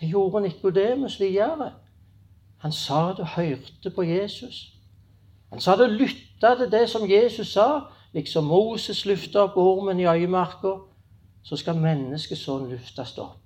Det 0.00 0.08
gjorde 0.08 0.42
Nikodemus 0.42 1.20
videre. 1.20 1.72
Han 2.64 2.72
sa 2.72 3.10
og 3.12 3.26
hørte 3.28 3.90
på 3.92 4.02
Jesus. 4.02 4.72
Han 5.52 5.60
sa 5.60 5.74
og 5.76 5.90
lytta 5.92 6.54
til 6.56 6.70
det 6.72 6.86
som 6.88 7.02
Jesus 7.10 7.50
sa. 7.52 7.66
Liksom 8.16 8.46
Moses 8.48 9.02
løfta 9.04 9.42
opp 9.44 9.58
ormen 9.60 10.00
i 10.00 10.06
øyemarka, 10.08 10.70
så 11.42 11.56
skal 11.60 11.76
menneskesønnen 11.76 12.70
løftes 12.70 13.18
opp. 13.18 13.42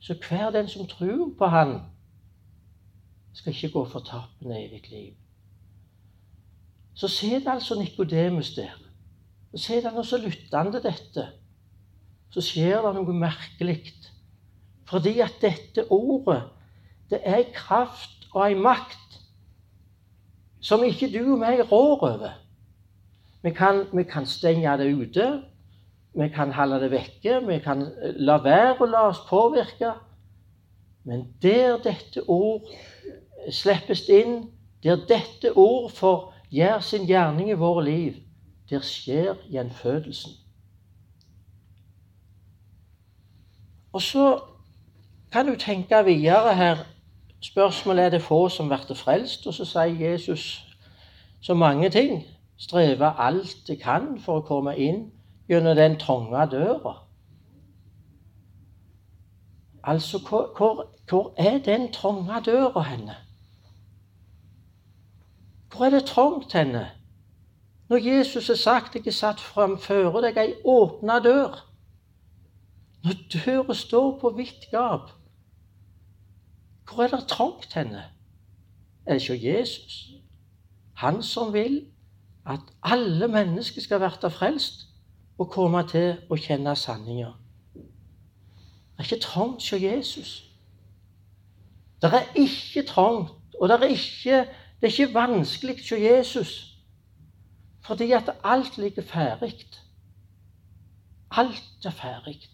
Så 0.00 0.18
hver 0.28 0.50
den 0.50 0.68
som 0.68 0.86
tror 0.86 1.30
på 1.38 1.46
Han, 1.46 1.80
skal 3.32 3.54
ikke 3.54 3.72
gå 3.72 3.84
fortapt 3.84 4.42
med 4.42 4.66
evig 4.66 4.90
liv. 4.90 5.14
Så 6.94 7.08
sitter 7.08 7.52
altså 7.52 7.78
Nikodemus 7.78 8.54
der. 8.54 8.76
Så 9.54 9.62
sitter 9.62 9.88
han 9.88 9.98
og 9.98 10.06
så 10.06 10.16
lytter 10.16 10.58
han 10.58 10.72
til 10.72 10.82
dette. 10.82 11.28
Så 12.30 12.40
skjer 12.40 12.84
det 12.84 12.94
noe 12.94 13.16
merkelig. 13.16 13.94
Fordi 14.84 15.20
at 15.20 15.40
dette 15.40 15.88
ordet, 15.90 16.42
det 17.10 17.20
er 17.24 17.42
kraft 17.54 18.15
og 18.36 18.42
ei 18.44 18.56
makt 18.60 19.20
som 20.60 20.82
ikke 20.84 21.08
du 21.08 21.22
og 21.22 21.38
meg 21.40 21.62
rår 21.70 22.02
over. 22.04 22.32
Vi 23.42 23.52
kan, 23.54 23.86
vi 23.94 24.02
kan 24.04 24.26
stenge 24.26 24.72
det 24.76 24.90
ute, 24.92 25.26
vi 26.16 26.28
kan 26.34 26.52
holde 26.52 26.80
det 26.82 26.90
vekke, 26.90 27.38
vi 27.46 27.58
kan 27.64 27.86
la 28.18 28.36
være 28.44 28.74
å 28.82 28.88
la 28.90 29.04
oss 29.12 29.22
påvirke. 29.28 29.94
Men 31.06 31.28
der 31.42 31.78
dette 31.84 32.24
ord 32.28 32.66
slippes 33.52 34.08
inn, 34.10 34.50
der 34.82 34.98
dette 35.08 35.52
ord 35.56 35.92
får 35.94 36.32
gjøre 36.50 36.82
sin 36.82 37.06
gjerning 37.06 37.52
i 37.52 37.60
våre 37.60 37.84
liv, 37.86 38.18
der 38.70 38.82
skjer 38.84 39.38
gjenfødelsen. 39.52 40.34
Og 43.96 44.02
så 44.02 44.26
kan 45.32 45.46
du 45.46 45.54
tenke 45.56 46.02
videre 46.04 46.52
her 46.58 46.84
Spørsmålet 47.46 48.04
er 48.04 48.10
det 48.10 48.22
få 48.22 48.48
som 48.48 48.68
blir 48.68 48.96
frelst, 48.98 49.46
og 49.46 49.54
så 49.54 49.64
sier 49.64 50.10
Jesus 50.10 50.66
så 51.40 51.54
mange 51.54 51.90
ting. 51.90 52.24
Streve 52.58 53.12
alt 53.22 53.56
de 53.68 53.76
kan 53.76 54.16
for 54.18 54.40
å 54.40 54.46
komme 54.48 54.72
inn 54.76 55.04
gjennom 55.48 55.76
den 55.78 55.94
trange 56.00 56.46
døra. 56.50 56.94
Altså, 59.84 60.18
hvor, 60.18 60.50
hvor, 61.08 61.34
er 61.36 61.58
den 61.62 61.92
trange 61.92 62.40
døra 62.44 62.82
henne? 62.82 63.14
Hvor 65.70 65.86
er 65.86 65.90
det 65.90 66.04
trangt 66.10 66.52
henne? 66.52 66.88
Når 67.88 68.02
Jesus 68.02 68.48
har 68.48 68.58
sagt 68.58 68.96
jeg 68.96 69.06
er 69.06 69.14
satt 69.14 69.40
framfor 69.40 70.18
deg 70.24 70.40
ei 70.42 70.54
åpna 70.64 71.20
dør. 71.22 71.60
Når 73.04 73.22
døra 73.36 73.74
står 73.74 74.18
på 74.18 74.34
vidt 74.40 74.66
gap, 74.72 75.12
hvor 76.86 77.02
er 77.04 77.08
det 77.08 77.28
trangt 77.28 77.74
henne? 77.74 78.04
Er 79.06 79.12
det 79.12 79.28
ikke 79.28 79.58
Jesus? 79.58 80.10
Han 80.94 81.22
som 81.22 81.52
vil 81.52 81.86
at 82.46 82.60
alle 82.82 83.28
mennesker 83.28 83.80
skal 83.80 83.98
bli 83.98 84.30
frelst 84.30 84.86
og 85.38 85.50
komme 85.50 85.82
til 85.88 86.14
å 86.30 86.38
kjenne 86.40 86.76
sanninga. 86.76 87.32
Det 87.74 89.02
er 89.02 89.08
ikke 89.08 89.22
trangt 89.22 89.66
hos 89.70 89.82
Jesus. 89.82 90.30
Det 92.02 92.12
er 92.14 92.30
ikke 92.38 92.86
trangt, 92.88 93.32
og 93.60 93.68
det 93.68 93.76
er 93.82 93.92
ikke, 93.92 94.38
det 94.80 94.88
er 94.88 94.94
ikke 94.94 95.14
vanskelig 95.14 95.76
hos 95.80 95.92
Jesus. 95.92 96.54
Fordi 97.84 98.12
at 98.12 98.30
alt 98.44 98.78
ligger 98.78 99.02
ferdig. 99.02 99.66
Alt 101.30 101.84
er 101.84 101.90
ferdig. 101.90 102.48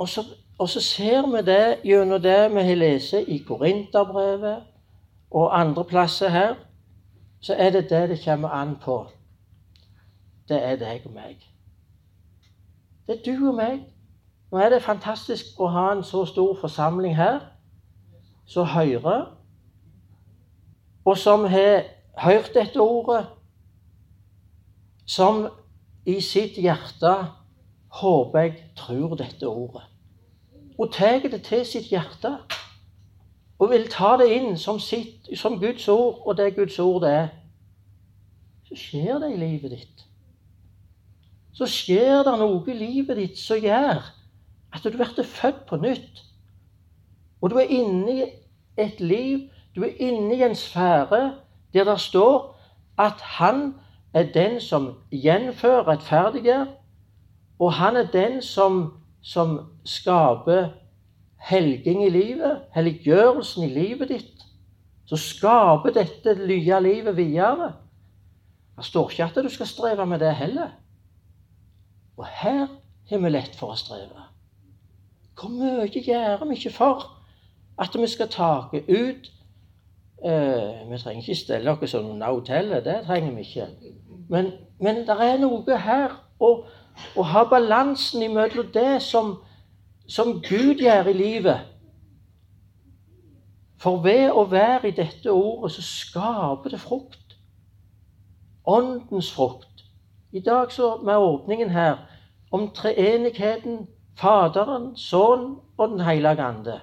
Og 0.00 0.08
så, 0.08 0.24
og 0.58 0.68
så, 0.68 0.80
ser 0.80 1.26
vi 1.28 1.42
det 1.44 1.78
gjennom 1.84 2.22
det 2.22 2.54
vi 2.54 2.62
har 2.64 2.74
lest 2.74 3.12
i 3.12 3.36
Korinterbrevet 3.38 4.62
og 5.30 5.60
andre 5.60 5.84
plasser 5.84 6.28
her. 6.28 6.54
Så 7.40 7.54
er 7.54 7.70
det 7.70 7.90
det 7.90 8.08
det 8.08 8.24
kommer 8.24 8.48
an 8.48 8.76
på. 8.80 9.06
Det 10.48 10.62
er 10.64 10.76
deg 10.80 11.04
og 11.04 11.12
meg. 11.12 11.44
Det 13.06 13.18
er 13.18 13.22
du 13.26 13.48
og 13.48 13.54
meg. 13.54 13.82
Nå 14.52 14.58
er 14.58 14.72
det 14.72 14.82
fantastisk 14.82 15.60
å 15.60 15.68
ha 15.68 15.84
en 15.92 16.02
så 16.04 16.24
stor 16.24 16.56
forsamling 16.60 17.16
her 17.16 17.38
som 18.48 18.66
hører, 18.72 19.28
og 21.04 21.18
som 21.18 21.44
har 21.44 21.84
hørt 22.24 22.54
dette 22.54 22.80
ordet, 22.80 23.26
som 25.06 25.44
i 26.06 26.20
sitt 26.24 26.56
hjerte 26.56 27.14
håper 28.00 28.40
jeg 28.40 28.58
tror 28.76 29.14
dette 29.20 29.46
ordet 29.46 29.89
og 30.80 30.92
tar 30.92 31.20
det 31.28 31.42
til 31.44 31.64
sitt 31.66 31.90
hjerte 31.92 32.38
og 33.60 33.68
vil 33.70 33.84
ta 33.92 34.14
det 34.16 34.30
inn 34.32 34.54
som, 34.56 34.78
sitt, 34.80 35.28
som 35.36 35.58
Guds 35.60 35.88
ord, 35.92 36.22
og 36.24 36.36
det 36.38 36.54
Guds 36.56 36.78
ord 36.80 37.02
det 37.04 37.10
er, 37.12 37.26
så 38.64 38.78
skjer 38.78 39.18
det 39.20 39.34
i 39.34 39.36
livet 39.36 39.74
ditt. 39.74 40.06
Så 41.52 41.68
skjer 41.68 42.22
det 42.24 42.38
noe 42.40 42.62
i 42.72 42.76
livet 42.78 43.18
ditt 43.20 43.36
som 43.38 43.60
gjør 43.60 44.00
at 44.72 44.86
du 44.86 44.94
blir 44.94 45.26
født 45.26 45.66
på 45.68 45.76
nytt. 45.76 46.22
Og 47.42 47.52
du 47.52 47.58
er 47.60 47.68
inne 47.68 48.14
i 48.14 48.24
et 48.80 49.00
liv, 49.00 49.50
du 49.76 49.84
er 49.84 50.00
inne 50.00 50.38
i 50.38 50.42
en 50.46 50.56
sfære 50.56 51.34
der 51.74 51.84
det 51.84 52.00
står 52.00 52.56
at 52.98 53.20
han 53.36 53.74
er 54.14 54.32
den 54.32 54.60
som 54.60 54.94
gjenfører 55.12 55.88
rettferdige, 55.88 56.66
og 57.58 57.72
han 57.72 57.96
er 57.96 58.08
den 58.10 58.42
som 58.42 58.99
som 59.22 59.58
skaper 59.84 60.72
helging 61.40 62.04
i 62.04 62.10
livet, 62.12 62.66
helliggjørelsen 62.74 63.64
i 63.64 63.72
livet 63.74 64.12
ditt, 64.12 64.44
så 65.08 65.18
skaper 65.18 65.94
dette 65.94 66.36
nye 66.38 66.80
livet 66.82 67.16
videre. 67.16 67.72
Det 68.76 68.84
står 68.86 69.10
ikke 69.10 69.24
at 69.24 69.44
du 69.44 69.48
skal 69.52 69.66
streve 69.66 70.06
med 70.06 70.20
det 70.20 70.34
heller. 70.34 70.70
Og 72.16 72.26
her 72.26 72.66
har 73.10 73.18
vi 73.18 73.32
lett 73.32 73.56
for 73.56 73.74
å 73.74 73.78
streve. 73.80 74.28
Hvor 75.40 75.52
mye 75.52 75.88
gjør 75.88 76.44
vi 76.44 76.56
ikke 76.56 76.72
for 76.76 77.06
at 77.80 77.96
vi 77.96 78.08
skal 78.12 78.28
take 78.28 78.82
ut 78.88 79.30
eh, 80.24 80.80
Vi 80.90 80.98
trenger 81.00 81.22
ikke 81.22 81.34
stelle 81.34 81.72
oss 81.72 81.90
som 81.90 82.10
under 82.12 82.32
hotellet, 82.32 82.84
det 82.84 82.98
trenger 83.06 83.34
vi 83.34 83.46
ikke. 83.46 83.68
Men, 84.28 84.52
men 84.80 85.02
det 85.08 85.16
er 85.16 85.40
noe 85.40 85.78
her. 85.78 86.18
og 86.40 86.68
å 87.16 87.24
ha 87.26 87.44
balansen 87.48 88.22
imellom 88.22 88.70
det 88.74 89.02
som, 89.02 89.36
som 90.08 90.38
Gud 90.42 90.82
gjør 90.82 91.10
i 91.10 91.16
livet. 91.16 91.66
For 93.80 94.02
ved 94.04 94.28
å 94.36 94.44
være 94.50 94.90
i 94.90 94.96
dette 94.96 95.32
ordet, 95.32 95.72
så 95.72 95.82
skaper 95.82 96.74
det 96.74 96.82
frukt. 96.82 97.36
Åndens 98.68 99.30
frukt. 99.32 99.86
I 100.32 100.42
dag 100.44 100.72
så 100.72 100.96
med 101.02 101.16
åpningen 101.16 101.70
her 101.70 102.04
om 102.52 102.68
treenigheten, 102.74 103.86
Faderen, 104.20 104.96
Sønnen 104.96 105.56
og 105.78 105.88
Den 105.88 106.00
hellige 106.04 106.44
ande. 106.44 106.80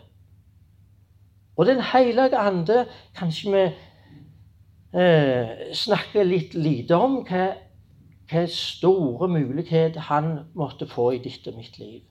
Og 1.57 1.65
Den 1.65 1.81
hellige 1.81 2.37
ande 2.37 2.85
kanskje 3.15 3.51
vi 3.53 3.63
eh, 4.99 5.73
snakker 5.73 6.25
litt 6.25 6.53
lite 6.53 6.97
om. 6.97 7.19
Hva 7.27 7.51
hva 8.27 8.45
store 8.51 9.27
muligheter 9.27 9.99
han 9.99 10.39
måtte 10.53 10.87
få 10.87 11.11
i 11.15 11.21
ditt 11.23 11.47
og 11.47 11.55
mitt 11.55 11.79
liv. 11.79 12.01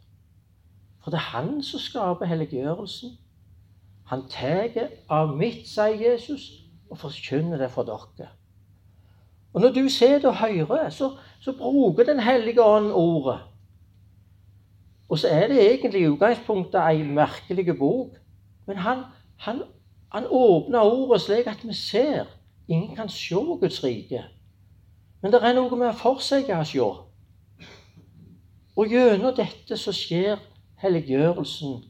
For 1.05 1.11
det 1.11 1.19
er 1.19 1.31
han 1.37 1.63
som 1.63 1.81
skaper 1.81 2.27
helliggjørelsen. 2.27 3.19
Han 4.11 4.25
tar 4.31 4.89
av 5.11 5.37
mitt, 5.37 5.67
sier 5.69 6.01
Jesus, 6.01 6.49
og 6.91 6.99
forkynner 6.99 7.59
det 7.59 7.71
for 7.71 7.87
dere. 7.87 8.31
Og 9.53 9.61
Når 9.61 9.73
du 9.73 9.89
sitter 9.89 10.29
og 10.29 10.37
hører, 10.37 10.91
så, 10.91 11.17
så 11.41 11.53
bruker 11.53 12.05
Den 12.05 12.21
hellige 12.21 12.63
ånd 12.63 12.93
ordet. 12.93 13.41
Og 15.09 15.19
så 15.19 15.29
er 15.29 15.49
det 15.49 15.63
egentlig 15.63 16.01
i 16.01 16.09
utgangspunktet 16.09 16.81
ei 16.81 17.03
merkelig 17.03 17.79
bok. 17.79 18.17
Men 18.67 18.77
han, 18.77 19.05
han, 19.39 19.63
han 20.13 20.27
åpner 20.27 20.81
ordet 20.81 21.21
slik 21.23 21.47
at 21.47 21.63
vi 21.63 21.73
ser. 21.73 22.25
Ingen 22.69 22.97
kan 22.97 23.09
se 23.09 23.35
Guds 23.35 23.85
rike. 23.85 24.25
Men 25.27 25.33
det 25.33 25.41
er 25.43 25.57
noe 25.57 25.75
med 25.75 25.89
å 25.91 25.99
forsegge 25.99 26.55
oss 26.55 26.71
jo. 26.71 26.85
Og 28.79 28.93
gjennom 28.95 29.33
dette 29.35 29.75
så 29.75 29.91
skjer 29.91 30.37
helliggjørelsen 30.79 31.81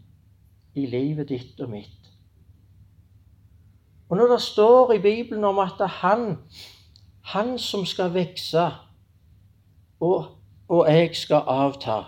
i 0.73 0.85
livet 0.89 1.29
ditt 1.29 1.61
og 1.61 1.69
mitt. 1.69 2.07
Og 4.09 4.17
når 4.17 4.33
det 4.33 4.39
står 4.41 4.95
i 4.95 5.03
Bibelen 5.05 5.45
om 5.45 5.61
at 5.61 5.75
det 5.77 5.85
er 5.85 5.99
han, 5.99 6.25
han 7.35 7.59
som 7.61 7.85
skal 7.85 8.15
vokse, 8.15 8.65
og, 10.01 10.33
og, 10.73 10.89
jeg 10.89 11.13
skal 11.21 11.45
avta, 11.45 11.99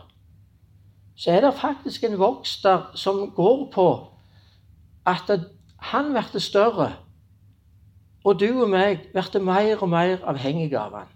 så 1.12 1.36
er 1.36 1.44
det 1.44 1.52
faktisk 1.60 2.08
en 2.08 2.16
vokst 2.24 2.64
der 2.64 2.88
som 2.96 3.20
går 3.36 3.68
på 3.76 3.86
at 5.04 5.28
han 5.92 6.10
blir 6.16 6.40
større, 6.40 6.88
og 8.24 8.40
du 8.40 8.48
og 8.62 8.72
meg 8.72 9.10
blir 9.12 9.44
mer 9.44 9.76
og 9.76 9.92
mer 9.92 10.24
avhengige 10.24 10.80
av 10.80 11.00
han. 11.02 11.14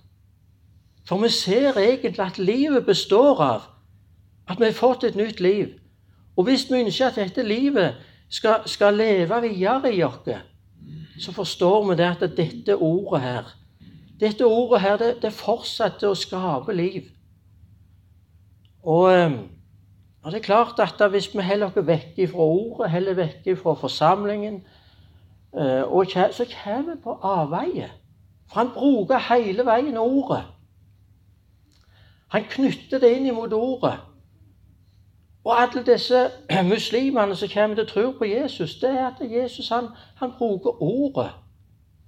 For 1.08 1.18
vi 1.18 1.28
ser 1.28 1.76
egentlig 1.76 2.20
at 2.20 2.38
livet 2.38 2.86
består 2.86 3.40
av 3.40 3.62
at 4.48 4.60
vi 4.60 4.64
har 4.64 4.76
fått 4.76 5.04
et 5.04 5.16
nytt 5.18 5.40
liv. 5.40 5.74
Og 6.36 6.44
hvis 6.44 6.68
vi 6.70 6.80
ønsker 6.80 7.06
at 7.06 7.18
dette 7.18 7.42
livet 7.42 7.94
skal, 8.30 8.62
skal 8.66 8.94
leve 8.94 9.40
videre 9.42 9.94
i 9.94 10.02
oss, 10.02 10.30
så 11.20 11.32
forstår 11.32 11.90
vi 11.90 11.96
det 11.96 12.08
at 12.10 12.36
dette 12.36 12.76
ordet 12.76 13.20
her 13.20 13.50
dette 14.22 14.46
ordet 14.46 14.80
her, 14.80 14.96
det, 14.96 15.16
det 15.22 15.32
fortsetter 15.34 16.12
å 16.12 16.18
skape 16.18 16.74
liv. 16.76 17.08
Og, 18.82 19.08
ehm, 19.10 19.38
og, 20.22 20.30
det 20.30 20.38
er 20.38 20.46
klart 20.46 20.78
at 20.82 21.02
hvis 21.10 21.26
vi 21.34 21.42
holder 21.42 21.72
oss 21.72 21.88
vekk 21.88 22.20
fra 22.30 22.46
ordet, 22.46 22.90
heller 22.92 23.18
vekk 23.18 23.48
fra 23.58 23.74
forsamlingen, 23.80 24.60
eh, 25.58 26.30
så 26.38 26.46
kommer 26.52 26.94
vi 26.94 27.02
på 27.02 27.16
avveie. 27.18 27.90
For 28.46 28.60
han 28.60 28.70
bruker 28.76 29.26
hele 29.30 29.66
veien 29.66 29.98
ordet. 29.98 30.44
Han 32.33 32.45
knytter 32.49 32.99
det 32.99 33.11
inn 33.16 33.35
mot 33.35 33.53
ordet. 33.53 33.99
Og 35.45 35.62
alle 35.62 35.83
disse 35.87 36.31
muslimene 36.75 37.37
som 37.37 37.51
kommer 37.53 37.77
til 37.77 37.85
å 37.85 37.90
tro 37.90 38.05
på 38.18 38.29
Jesus, 38.31 38.79
det 38.81 38.90
er 38.90 39.07
at 39.11 39.21
Jesus 39.21 39.68
han, 39.68 39.90
han 40.16 40.33
bruker 40.38 40.83
ordet. 40.83 41.33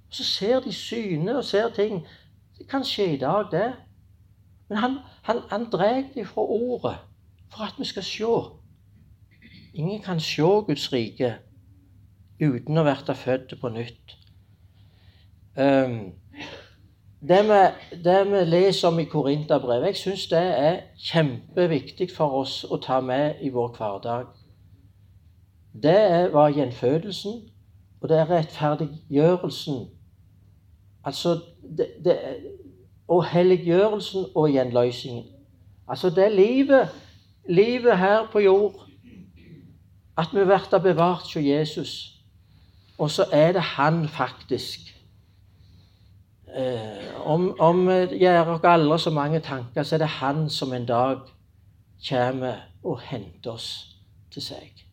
Så 0.09 0.23
ser 0.23 0.59
de 0.65 0.73
syne 0.73 1.37
og 1.37 1.45
ser 1.45 1.69
ting. 1.75 2.05
Det 2.57 2.67
kan 2.69 2.85
skje 2.85 3.13
i 3.13 3.19
dag, 3.21 3.51
det. 3.51 3.73
Men 4.69 4.77
han, 4.77 4.97
han, 5.23 5.41
han 5.49 5.69
drar 5.69 6.03
dem 6.15 6.25
fra 6.25 6.41
ordet 6.41 6.95
for 7.51 7.63
at 7.63 7.75
vi 7.77 7.85
skal 7.85 8.03
se. 8.03 8.35
Ingen 9.73 10.01
kan 10.01 10.19
se 10.19 10.41
Guds 10.41 10.93
rike 10.93 11.35
uten 12.41 12.77
å 12.77 12.83
bli 12.83 13.15
født 13.15 13.59
på 13.61 13.69
nytt. 13.69 14.15
Um, 15.55 16.15
det 17.27 17.43
vi, 17.43 17.61
det 18.03 18.31
vi 18.31 18.43
leser 18.45 18.87
om 18.87 18.99
i 18.99 19.03
Korinterbrevet, 19.03 19.85
jeg 19.85 19.95
syns 19.95 20.27
det 20.27 20.41
er 20.41 20.79
kjempeviktig 20.99 22.09
for 22.13 22.41
oss 22.41 22.63
å 22.69 22.77
ta 22.77 22.99
med 23.01 23.41
i 23.41 23.49
vår 23.49 23.71
hverdag. 23.77 24.27
Det 25.83 26.33
var 26.33 26.53
gjenfødelsen, 26.53 27.41
og 28.01 28.09
det 28.09 28.19
er 28.19 28.29
rettferdiggjørelsen. 28.29 29.87
Altså 31.03 31.39
det, 31.77 31.87
det, 32.05 32.19
Og 33.07 33.25
helliggjørelsen 33.25 34.25
og 34.35 34.49
gjenløsningen. 34.49 35.25
Altså 35.87 36.09
det 36.09 36.31
livet, 36.31 36.89
livet 37.49 37.97
her 37.97 38.27
på 38.31 38.39
jord. 38.39 38.85
At 40.17 40.27
vi 40.33 40.45
blir 40.45 40.79
bevart 40.79 41.33
hos 41.33 41.35
Jesus. 41.35 42.21
Og 42.97 43.11
så 43.11 43.25
er 43.31 43.51
det 43.51 43.61
Han 43.61 44.07
faktisk 44.09 44.94
om, 47.25 47.59
om 47.59 47.89
gjør 47.89 48.53
oss 48.53 48.63
alle 48.63 48.99
så 48.99 49.11
mange 49.11 49.39
tanker, 49.43 49.83
så 49.83 49.95
er 49.95 49.99
det 50.05 50.07
Han 50.07 50.49
som 50.49 50.73
en 50.73 50.85
dag 50.85 51.19
kommer 52.09 52.55
og 52.83 52.99
henter 52.99 53.51
oss 53.51 53.97
til 54.31 54.41
seg. 54.41 54.85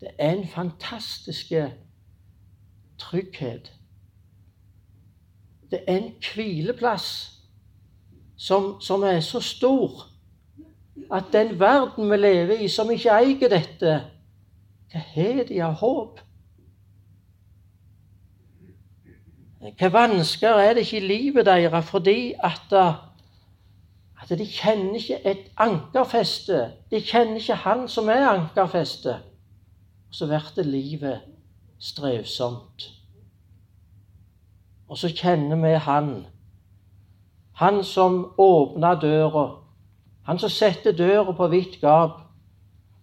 Det 0.00 0.08
er 0.18 0.32
en 0.32 0.48
fantastisk 0.48 1.52
trygghet 2.98 3.72
Det 5.70 5.80
er 5.86 5.96
en 5.96 6.12
hvileplass 6.34 7.32
som, 8.36 8.80
som 8.80 9.02
er 9.02 9.20
så 9.20 9.40
stor 9.40 10.06
at 11.12 11.24
den 11.32 11.60
verden 11.60 12.10
vi 12.10 12.16
lever 12.16 12.60
i, 12.60 12.68
som 12.68 12.90
ikke 12.90 13.12
eier 13.12 13.50
dette, 13.50 13.96
hva 14.92 15.02
har 15.14 15.42
de 15.48 15.58
av 15.62 15.74
håp? 15.80 16.20
Hva 19.74 19.88
vansker 19.92 20.60
er 20.62 20.74
det 20.74 20.86
ikke 20.86 21.00
i 21.00 21.08
livet 21.08 21.46
deres 21.46 21.88
fordi 21.88 22.34
at, 22.44 22.72
at 24.22 24.38
de 24.38 24.46
kjenner 24.46 24.94
ikke 24.94 25.18
et 25.26 25.50
ankerfeste. 25.56 26.70
De 26.90 27.00
kjenner 27.00 27.40
ikke 27.40 27.54
Han 27.54 27.88
som 27.88 28.08
er 28.08 28.28
ankerfestet. 28.28 29.16
Og 30.08 30.14
så 30.14 30.26
blir 30.26 30.62
livet 30.62 31.20
strevsomt. 31.78 32.90
Og 34.88 34.98
så 34.98 35.08
kjenner 35.08 35.56
vi 35.56 35.74
Han. 35.74 36.26
Han 37.52 37.84
som 37.84 38.34
åpna 38.38 38.94
døra. 38.94 39.50
Han 40.22 40.38
som 40.38 40.50
setter 40.50 40.92
døra 40.92 41.32
på 41.32 41.48
vidt 41.48 41.80
gap 41.80 42.20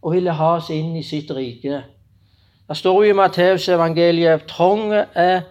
og 0.01 0.11
ville 0.11 0.31
ha 0.31 0.55
oss 0.57 0.69
inn 0.69 0.95
i 0.95 1.03
sitt 1.03 1.31
rike. 1.31 1.83
Det 2.67 2.77
står 2.77 3.03
jo 3.03 3.09
i 3.11 3.15
Matteusevangeliet 3.15 4.45
trang 4.47 4.91
er, 4.93 5.41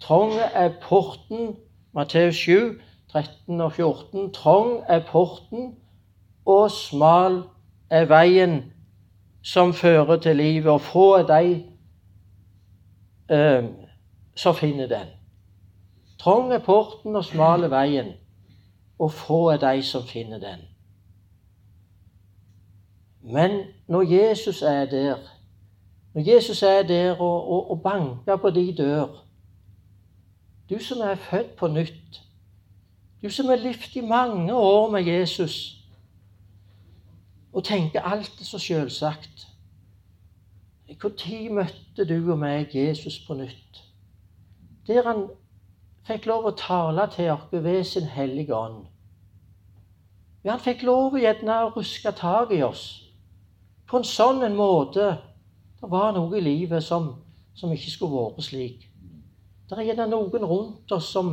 trang 0.00 0.32
er 0.54 0.72
porten 0.82 1.56
Matteus 1.92 2.34
7, 2.34 2.80
13 3.12 3.60
og 3.60 3.72
14. 3.72 4.32
Trang 4.32 4.82
er 4.88 5.06
porten, 5.06 5.74
og 6.46 6.70
smal 6.70 7.42
er 7.90 8.04
veien 8.06 8.72
som 9.42 9.72
fører 9.74 10.16
til 10.16 10.36
livet, 10.36 10.72
og 10.72 10.80
få 10.80 11.14
er 11.14 11.26
de 11.26 11.64
eh, 13.34 13.64
som 14.36 14.54
finner 14.54 14.86
den. 14.86 15.06
Trang 16.18 16.52
er 16.52 16.58
porten, 16.58 17.16
og 17.16 17.24
smal 17.24 17.64
er 17.64 17.68
veien, 17.68 18.12
og 18.98 19.12
få 19.12 19.48
er 19.50 19.56
de 19.56 19.82
som 19.82 20.02
finner 20.02 20.38
den. 20.38 20.62
Men 23.22 23.60
når 23.88 24.02
Jesus 24.02 24.62
er 24.62 24.84
der, 24.86 25.16
når 26.14 26.34
Jesus 26.34 26.62
er 26.62 26.82
der 26.82 27.20
og, 27.20 27.50
og, 27.50 27.70
og 27.70 27.82
banker 27.82 28.36
på 28.36 28.50
de 28.50 28.74
dør 28.76 29.29
Du 30.70 30.78
som 30.78 31.00
er 31.00 31.14
født 31.14 31.56
på 31.56 31.66
nytt, 31.66 32.22
du 33.22 33.30
som 33.30 33.46
har 33.46 33.56
levd 33.56 33.96
i 33.96 34.00
mange 34.00 34.54
år 34.54 34.90
med 34.90 35.02
Jesus 35.02 35.76
og 37.52 37.64
tenker 37.64 38.00
alt 38.00 38.40
er 38.40 38.44
så 38.44 38.58
selvsagt 38.58 39.46
Når 40.88 41.50
møtte 41.50 42.04
du 42.04 42.32
og 42.32 42.38
meg 42.38 42.74
Jesus 42.74 43.18
på 43.26 43.34
nytt? 43.34 43.82
Der 44.86 45.02
han 45.06 45.26
fikk 46.06 46.26
lov 46.26 46.46
å 46.46 46.54
tale 46.58 47.06
til 47.10 47.30
oss 47.30 47.50
ved 47.52 47.84
sin 47.84 48.06
hellige 48.10 48.54
ånd. 48.54 48.84
Ja, 50.44 50.52
han 50.52 50.62
fikk 50.62 50.82
lov 50.82 51.14
å 51.14 51.72
ruske 51.76 52.12
tak 52.12 52.52
i 52.52 52.62
oss 52.62 53.10
på 53.90 53.98
en 53.98 54.06
sånn 54.06 54.42
en 54.46 54.56
måte 54.56 55.16
Det 55.80 55.88
var 55.90 56.12
noe 56.12 56.36
i 56.36 56.44
livet 56.44 56.84
som, 56.84 57.14
som 57.56 57.72
ikke 57.72 57.90
skulle 57.90 58.12
vært 58.12 58.44
slik. 58.44 58.89
Det 59.70 59.78
er 59.78 59.86
gjerne 59.86 60.08
noen 60.10 60.44
rundt 60.50 60.92
oss 60.92 61.12
som, 61.14 61.28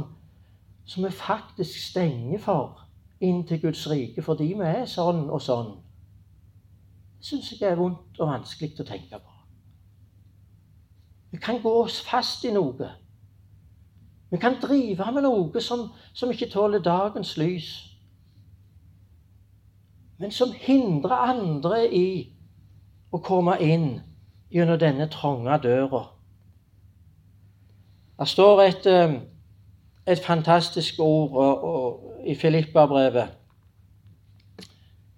som 0.86 1.06
vi 1.06 1.10
faktisk 1.10 1.80
stenger 1.88 2.38
for 2.38 2.84
inn 3.26 3.40
til 3.50 3.64
Guds 3.64 3.88
rike 3.90 4.22
fordi 4.22 4.52
vi 4.60 4.68
er 4.68 4.84
sånn 4.86 5.24
og 5.34 5.42
sånn. 5.42 5.72
Det 7.18 7.26
syns 7.26 7.50
jeg 7.56 7.66
er 7.66 7.80
vondt 7.80 8.20
og 8.22 8.30
vanskelig 8.30 8.78
å 8.78 8.86
tenke 8.86 9.18
på. 9.18 9.34
Vi 11.34 11.40
kan 11.42 11.58
gå 11.64 11.72
oss 11.82 11.98
fast 12.06 12.46
i 12.46 12.52
noe. 12.54 12.92
Vi 14.30 14.38
kan 14.38 14.60
drive 14.62 15.08
med 15.16 15.26
noe 15.26 15.62
som, 15.62 15.88
som 16.14 16.30
ikke 16.30 16.52
tåler 16.54 16.84
dagens 16.86 17.34
lys. 17.42 17.72
Men 20.22 20.32
som 20.32 20.54
hindrer 20.54 21.26
andre 21.34 21.82
i 21.90 22.08
å 23.10 23.18
komme 23.18 23.58
inn 23.66 23.96
gjennom 24.54 24.78
denne 24.78 25.10
trange 25.10 25.58
døra. 25.66 26.04
Det 28.20 28.28
står 28.28 28.62
et, 28.62 28.86
eh, 28.86 29.14
et 30.08 30.20
fantastisk 30.26 30.94
ord 31.00 31.32
og, 31.32 31.64
og, 31.64 32.14
i 32.26 32.36
Filippa-brevet. 32.36 33.30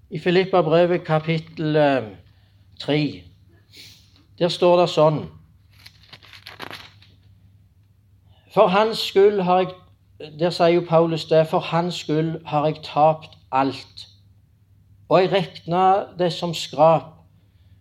I 0.09 0.19
Filippa-brevet 0.19 1.03
kapittel 1.03 1.73
3. 2.79 2.97
Eh, 2.97 3.23
Der 4.39 4.47
står 4.47 4.79
det 4.79 4.89
sånn 4.89 5.17
For 8.53 8.67
hans 8.67 8.97
skyld 8.97 9.41
har 9.41 9.59
jeg 9.59 9.73
Der 10.39 10.49
sier 10.49 10.67
jo 10.67 10.81
Paulus 10.89 11.25
det. 11.25 11.47
For 11.47 11.59
hans 11.59 11.95
skyld 11.95 12.45
har 12.45 12.65
jeg 12.65 12.81
tapt 12.83 13.37
alt. 13.51 14.07
Og 15.09 15.21
jeg 15.21 15.31
regna 15.31 16.05
det 16.19 16.33
som 16.33 16.53
skrap 16.53 17.19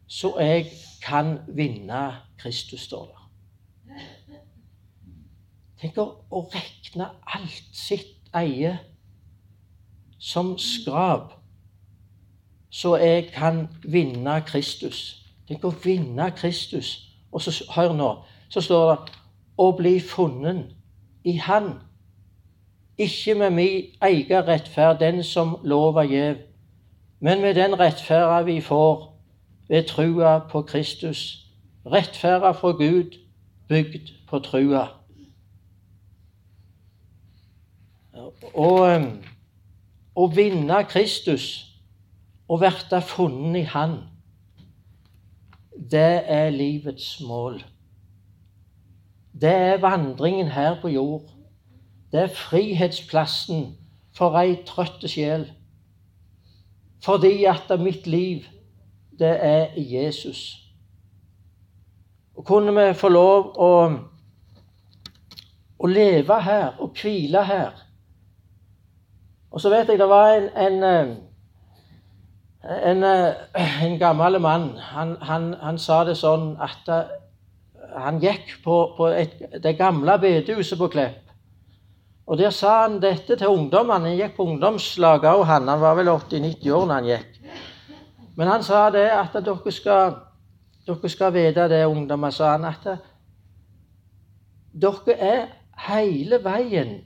så 0.08 0.38
jeg 0.40 0.70
kan 1.04 1.38
vinne 1.48 2.16
Kristus, 2.38 2.80
står 2.80 3.04
det. 3.04 3.17
Tenk 5.78 5.98
å, 6.02 6.08
regne 6.50 7.10
alt 7.22 7.74
sitt 7.76 8.16
eie 8.34 8.74
som 10.18 10.56
skrap, 10.58 11.36
så 12.70 12.96
jeg 12.98 13.28
kan 13.32 13.68
vinne 13.86 14.40
Kristus. 14.46 15.22
Tenk 15.46 15.64
å 15.64 15.70
vinne 15.84 16.32
Kristus. 16.36 16.96
Og 17.32 17.44
så, 17.44 17.52
hør 17.76 17.94
nå, 17.94 18.08
så 18.50 18.60
står 18.60 18.90
det 18.90 19.14
'å 19.58 19.76
bli 19.76 20.00
funnet 20.00 20.74
i 21.24 21.38
Han'. 21.38 21.78
Ikke 22.98 23.34
med 23.34 23.50
min 23.50 23.84
egen 24.02 24.46
rettferd, 24.46 24.98
den 25.00 25.24
som 25.24 25.56
lover 25.62 26.02
gjev, 26.02 26.36
men 27.20 27.40
med 27.40 27.54
den 27.54 27.78
rettferda 27.78 28.42
vi 28.42 28.60
får 28.60 29.14
ved 29.68 29.84
trua 29.84 30.38
på 30.38 30.62
Kristus, 30.62 31.46
rettferda 31.86 32.52
fra 32.52 32.72
Gud, 32.72 33.18
bygd 33.68 34.10
på 34.26 34.38
trua. 34.38 34.97
Og 38.54 39.12
å 40.18 40.28
vinne 40.34 40.82
Kristus 40.90 41.48
og 42.48 42.62
bli 42.62 43.00
funnet 43.06 43.60
i 43.62 43.66
Han, 43.72 43.98
det 45.90 46.22
er 46.26 46.50
livets 46.50 47.20
mål. 47.20 47.60
Det 49.40 49.52
er 49.52 49.80
vandringen 49.80 50.48
her 50.50 50.80
på 50.80 50.88
jord. 50.88 51.28
Det 52.12 52.20
er 52.20 52.34
frihetsplassen 52.34 53.76
for 54.16 54.34
ei 54.40 54.56
trøtt 54.66 55.06
sjel. 55.06 55.46
Fordi 57.04 57.44
at 57.46 57.70
mitt 57.78 58.06
liv 58.06 58.48
det 59.18 59.36
er 59.44 59.76
Jesus. 59.76 60.64
Og 62.34 62.44
kunne 62.46 62.74
vi 62.74 62.94
få 62.94 63.08
lov 63.08 63.52
å, 63.58 63.70
å 65.78 65.86
leve 65.86 66.42
her 66.42 66.78
og 66.78 66.98
hvile 66.98 67.44
her 67.46 67.87
Og 69.50 69.60
så 69.60 69.70
vet 69.72 69.88
jeg 69.88 69.98
det 70.00 70.08
var 70.08 70.34
en, 70.36 70.48
en, 70.56 71.16
en, 72.64 73.04
en 73.82 73.98
gammel 73.98 74.40
mann. 74.40 74.70
Han, 74.92 75.16
han, 75.22 75.54
han, 75.62 75.78
sa 75.78 76.02
det 76.04 76.18
sånn 76.20 76.52
at 76.60 76.90
eh, 76.92 77.14
han 77.96 78.20
gikk 78.20 78.58
på, 78.64 78.76
på 78.98 79.08
et, 79.08 79.40
det 79.62 79.78
gamle 79.78 80.18
bedehuset 80.20 80.78
på 80.78 80.90
Klepp. 80.92 81.24
Og 82.28 82.36
Der 82.38 82.50
sa 82.52 82.82
han 82.82 82.98
dette 83.00 83.38
til 83.40 83.48
ungdommene. 83.48 84.10
Han 84.12 84.18
gikk 84.20 84.36
på 84.36 84.44
ungdomslaget 84.44 85.30
òg, 85.32 85.46
han. 85.48 85.68
Han 85.68 85.80
var 85.80 85.96
vel 85.96 86.12
80-90 86.12 86.72
år 86.76 86.88
da 86.90 86.98
han 86.98 87.08
gikk. 87.08 87.38
Men 88.36 88.52
han 88.52 88.62
sa 88.62 88.90
det 88.94 89.08
at 89.10 89.32
dere 89.32 89.72
skal, 89.72 90.18
dere 90.86 91.08
skal 91.10 91.32
vite 91.34 91.64
det, 91.72 91.86
ungdommer, 91.88 92.30
sa 92.30 92.52
han, 92.52 92.68
at 92.68 92.84
dere 94.76 95.16
er 95.16 95.46
hele 95.88 96.38
veien 96.44 96.98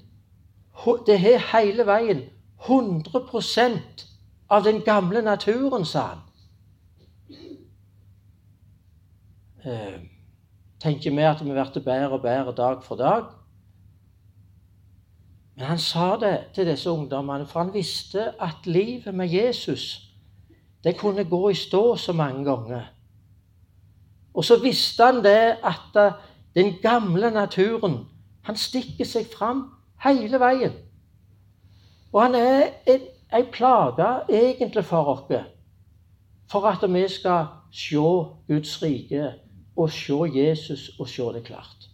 Det 1.07 1.15
er 1.15 1.43
hele 1.53 1.87
veien 1.87 2.23
100% 2.69 4.07
av 4.49 4.65
den 4.65 4.81
gamle 4.81 5.23
naturen, 5.23 5.85
sa 5.85 6.01
han. 6.01 6.19
Eh, 9.65 10.01
tenker 10.81 11.11
vi 11.11 11.23
at 11.23 11.41
vi 11.41 11.51
blir 11.51 11.85
bedre 11.85 12.11
og 12.11 12.23
bedre 12.23 12.53
dag 12.53 12.83
for 12.85 12.97
dag? 12.97 13.25
Men 15.55 15.67
han 15.67 15.79
sa 15.79 16.17
det 16.21 16.39
til 16.55 16.67
disse 16.67 16.91
ungdommene, 16.91 17.47
for 17.47 17.63
han 17.63 17.75
visste 17.75 18.33
at 18.41 18.67
livet 18.67 19.15
med 19.15 19.29
Jesus 19.29 20.09
det 20.85 20.97
kunne 20.99 21.25
gå 21.25 21.49
i 21.49 21.55
stå 21.55 21.97
så 21.97 22.13
mange 22.13 22.45
ganger. 22.45 22.83
Og 24.35 24.45
så 24.45 24.59
visste 24.63 25.05
han 25.05 25.25
det 25.25 25.57
at 25.63 25.97
eh, 25.97 26.13
den 26.55 26.75
gamle 26.83 27.31
naturen 27.31 28.07
han 28.43 28.57
stikker 28.57 29.07
seg 29.07 29.29
fram 29.31 29.69
hele 30.03 30.41
veien. 30.41 30.73
Og 32.13 32.23
han 32.23 32.35
er 32.35 32.71
en 33.33 33.47
plage 33.53 34.09
egentlig 34.29 34.85
for 34.85 35.05
oss, 35.05 35.45
for 36.51 36.67
at 36.69 36.95
vi 36.95 37.09
skal 37.09 37.47
se 37.73 37.97
Guds 38.49 38.83
rike 38.83 39.33
og 39.77 39.91
se 39.91 40.15
Jesus 40.35 40.91
og 41.01 41.09
se 41.09 41.23
det 41.23 41.45
klart. 41.45 41.89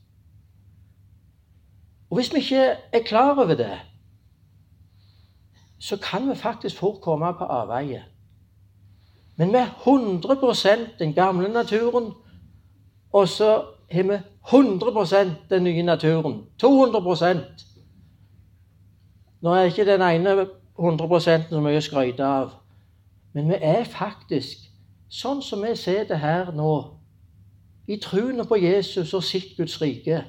Og 2.11 2.17
hvis 2.17 2.35
vi 2.35 2.39
ikke 2.39 2.65
er 2.93 3.03
klar 3.05 3.31
over 3.31 3.55
det, 3.55 3.79
så 5.79 5.97
kan 5.97 6.31
vi 6.31 6.35
faktisk 6.35 6.77
fort 6.77 7.01
komme 7.01 7.35
på 7.39 7.45
avveie. 7.45 8.05
Men 9.37 9.53
vi 9.53 9.57
er 9.57 9.67
100% 9.67 10.99
den 10.99 11.15
gamle 11.15 11.49
naturen, 11.49 12.13
og 13.13 13.29
så 13.29 13.65
har 13.91 14.03
vi 14.03 14.19
100% 14.47 15.31
den 15.51 15.65
nye 15.65 15.83
naturen. 15.83 16.45
200 16.59 17.45
Nå 19.41 19.55
er 19.55 19.69
ikke 19.71 19.87
den 19.87 20.03
ene 20.03 20.49
100 20.79 21.21
så 21.21 21.61
mye 21.63 21.79
å 21.79 21.85
skryte 21.85 22.27
av, 22.27 22.55
men 23.35 23.51
vi 23.51 23.59
er 23.63 23.85
faktisk 23.87 24.67
sånn 25.11 25.43
som 25.43 25.63
vi 25.63 25.75
ser 25.79 26.09
det 26.09 26.19
her 26.23 26.53
nå. 26.55 26.73
I 27.89 27.97
troen 28.03 28.45
på 28.45 28.59
Jesus 28.61 29.15
og 29.17 29.25
sitt 29.25 29.55
Guds 29.57 29.79
rike, 29.81 30.25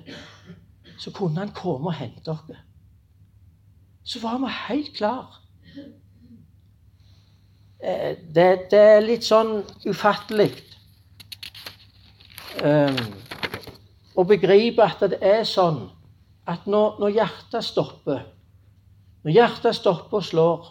så 0.99 1.11
kunne 1.11 1.41
han 1.41 1.53
komme 1.55 1.91
og 1.91 1.97
hente 1.97 2.31
oss. 2.31 2.53
Så 4.03 4.21
var 4.23 4.39
vi 4.39 4.51
helt 4.69 4.93
klar. 4.95 5.41
Eh, 7.79 8.15
det, 8.35 8.47
det 8.71 8.79
er 8.79 9.03
litt 9.03 9.23
sånn 9.23 9.61
ufattelig 9.87 10.51
um, 12.63 12.97
å 14.19 14.25
begripe 14.27 14.83
at 14.83 15.05
det 15.13 15.19
er 15.23 15.45
sånn 15.47 15.85
at 16.49 16.65
når, 16.67 16.97
når 16.99 17.15
hjertet 17.15 17.67
stopper 17.69 18.25
Når 19.23 19.31
hjertet 19.35 19.75
stopper 19.75 20.21
og 20.21 20.23
slår, 20.23 20.69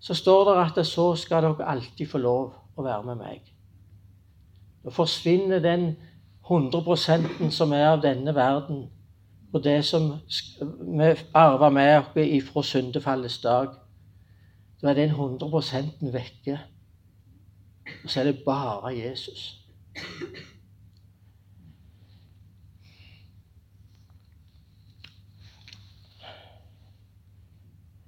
så 0.00 0.14
står 0.14 0.44
det 0.48 0.56
at 0.62 0.86
så 0.86 1.14
skal 1.16 1.44
dere 1.44 1.68
alltid 1.68 2.08
få 2.08 2.18
lov 2.18 2.52
å 2.76 2.84
være 2.84 3.04
med 3.08 3.20
meg. 3.20 3.52
Da 4.84 4.92
forsvinner 4.92 5.62
den 5.64 5.94
100 6.48 7.50
som 7.50 7.72
er 7.72 7.86
av 7.94 8.02
denne 8.02 8.34
verden, 8.36 8.84
og 9.54 9.64
det 9.64 9.84
som 9.84 10.10
vi 10.98 11.12
arver 11.34 11.70
med 11.70 11.98
oss 12.00 12.16
ifra 12.20 12.62
syndefallets 12.62 13.38
dag. 13.40 13.68
Da 14.82 14.90
er 14.90 14.98
den 14.98 15.14
100 15.14 16.12
vekke. 16.12 16.58
Og 18.04 18.10
så 18.10 18.20
er 18.20 18.24
det 18.24 18.44
bare 18.44 18.92
Jesus. 18.96 19.60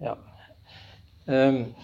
Ja. 0.01 0.13
Um, 1.27 1.75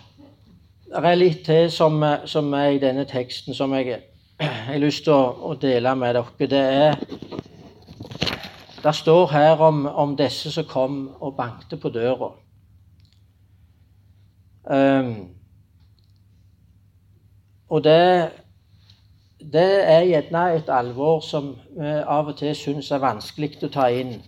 det 0.93 1.05
er 1.09 1.15
litt 1.17 1.45
til 1.47 1.71
som, 1.73 2.03
som, 2.29 2.53
er 2.53 2.75
i 2.75 2.81
denne 2.83 3.05
teksten 3.09 3.55
som 3.57 3.73
jeg 3.77 4.03
har 4.39 4.79
lyst 4.79 5.07
til 5.07 5.15
å, 5.17 5.33
å, 5.49 5.55
dele 5.57 5.95
med 5.97 6.15
dere. 6.19 6.49
Det 6.51 6.59
er 6.59 6.97
Det 8.83 8.95
står 8.95 9.27
her 9.31 9.61
om, 9.63 9.87
om 9.87 10.17
disse 10.17 10.51
som 10.51 10.65
kom 10.69 10.97
og 11.21 11.37
bankte 11.37 11.77
på 11.77 11.89
døra. 11.89 12.33
Um, 14.65 15.29
og 17.69 17.85
det, 17.85 18.31
det 19.53 19.71
er 19.87 20.05
gjerne 20.05 20.43
et 20.57 20.69
alvor 20.69 21.21
som 21.21 21.55
vi 21.79 21.95
av 22.03 22.29
og 22.29 22.37
til 22.39 22.55
syns 22.59 22.91
er 22.91 23.01
vanskelig 23.03 23.63
å 23.63 23.71
ta 23.73 23.89
inn. 23.89 24.19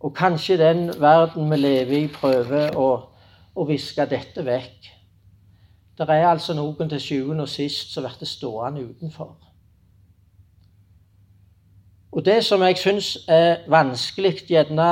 Og 0.00 0.14
kanskje 0.16 0.56
den 0.58 0.88
verden 1.00 1.50
vi 1.50 1.56
lever 1.56 1.98
i, 1.98 2.06
prøver 2.08 2.76
å, 2.76 2.88
å 3.54 3.66
viske 3.68 4.06
dette 4.08 4.44
vekk. 4.44 4.88
Det 5.98 6.08
er 6.08 6.30
altså 6.30 6.54
noen 6.56 6.88
til 6.88 7.00
sjuende 7.00 7.44
og 7.44 7.52
sist 7.52 7.92
som 7.92 8.06
blir 8.06 8.28
stående 8.28 8.86
utenfor. 8.88 9.34
Og 12.12 12.24
det 12.24 12.40
som 12.44 12.62
jeg 12.62 12.78
syns 12.80 13.10
er 13.28 13.60
vanskelig, 13.70 14.40
gjerne 14.48 14.88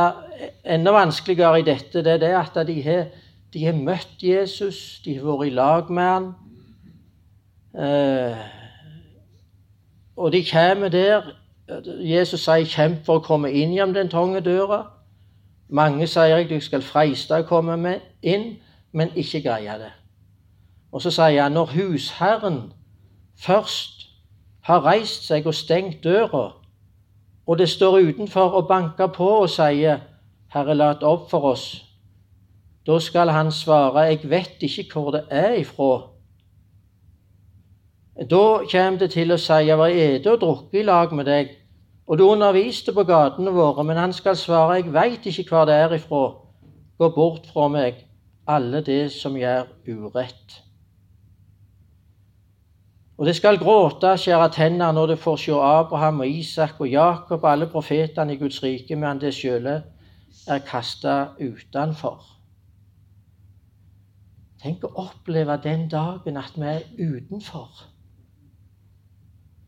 enda 0.64 0.92
vanskeligere 0.94 1.60
i 1.60 1.64
dette, 1.66 2.04
det 2.04 2.12
er 2.12 2.20
det 2.22 2.34
at 2.36 2.60
de 2.66 2.76
har, 2.82 3.08
de 3.52 3.64
har 3.64 3.74
møtt 3.74 4.22
Jesus, 4.22 5.00
de 5.04 5.16
har 5.16 5.24
vært 5.24 5.48
i 5.48 5.54
lag 5.56 5.90
med 5.90 6.04
han. 6.04 6.28
Eh, 7.78 8.36
og 10.16 10.32
de 10.32 10.44
kommer 10.44 10.88
der 10.88 11.32
Jesus 12.00 12.44
sier 12.44 12.64
'kjemp 12.64 13.04
for 13.04 13.18
å 13.18 13.24
komme 13.24 13.50
inn 13.52 13.72
gjennom 13.72 13.94
den 13.94 14.08
trange 14.08 14.40
døra'. 14.40 14.97
Mange 15.68 16.06
sier 16.06 16.36
jeg 16.36 16.48
du 16.50 16.60
skal 16.60 16.82
freiste 16.82 17.36
å 17.36 17.44
komme 17.48 17.98
inn, 18.22 18.56
men 18.92 19.10
ikke 19.16 19.42
greie 19.44 19.74
det. 19.78 19.92
Og 20.92 21.02
så 21.04 21.12
sier 21.12 21.42
han 21.42 21.52
når 21.52 21.74
husherren 21.74 22.60
først 23.36 24.06
har 24.64 24.84
reist 24.84 25.26
seg 25.28 25.46
og 25.46 25.54
stengt 25.54 26.00
døra, 26.04 26.46
og 27.46 27.58
det 27.58 27.68
står 27.68 28.00
utenfor 28.08 28.56
og 28.60 28.68
banker 28.68 29.06
på 29.06 29.28
og 29.42 29.50
sier 29.50 30.00
'Herre, 30.48 30.74
lat 30.74 31.02
opp 31.02 31.30
for 31.30 31.52
oss', 31.52 31.84
da 32.86 32.98
skal 32.98 33.28
han 33.28 33.52
svare 33.52 34.00
'Jeg 34.00 34.30
vet 34.30 34.62
ikke 34.62 34.92
hvor 34.92 35.10
det 35.10 35.24
er 35.30 35.54
ifra'. 35.60 36.08
Da 38.30 38.64
kommer 38.72 38.98
det 38.98 39.10
til 39.10 39.32
å 39.32 39.36
si 39.36 39.52
'Jeg 39.52 39.78
var 39.78 39.86
ete 39.88 40.32
og 40.32 40.40
drukket 40.40 40.80
i 40.80 40.82
lag 40.82 41.12
med 41.12 41.24
deg', 41.24 41.57
og 42.08 42.18
du 42.18 42.24
underviste 42.24 42.92
på 42.96 43.04
gatene 43.04 43.52
våre, 43.52 43.84
men 43.84 44.00
han 44.00 44.12
skal 44.16 44.36
svare, 44.36 44.78
jeg 44.80 44.92
veit 44.94 45.26
ikke 45.28 45.44
hvor 45.50 45.66
det 45.68 45.74
er 45.76 45.92
ifra. 45.92 46.22
Gå 46.98 47.10
bort 47.14 47.44
fra 47.52 47.66
meg, 47.68 48.00
alle 48.48 48.80
det 48.80 49.10
som 49.12 49.36
gjør 49.36 49.68
urett. 49.84 50.56
Og 53.18 53.26
det 53.26 53.34
skal 53.36 53.58
gråte, 53.60 54.14
skjære 54.16 54.48
tenner 54.54 54.94
når 54.94 55.12
det 55.12 55.18
får 55.18 55.36
se 55.42 55.52
Abraham 55.52 56.20
og 56.24 56.32
Isak 56.32 56.80
og 56.80 56.88
Jakob 56.88 57.44
og 57.44 57.52
alle 57.52 57.68
profetene 57.68 58.32
i 58.32 58.40
Guds 58.40 58.62
rike, 58.62 58.96
men 58.96 59.20
det 59.20 59.34
sjøle 59.34 59.82
er 60.48 60.64
kasta 60.64 61.34
utenfor. 61.40 62.22
Tenk 64.62 64.84
å 64.86 64.94
oppleve 65.04 65.58
den 65.62 65.88
dagen 65.90 66.38
at 66.40 66.56
vi 66.56 66.70
er 66.72 66.86
utenfor. 66.98 67.82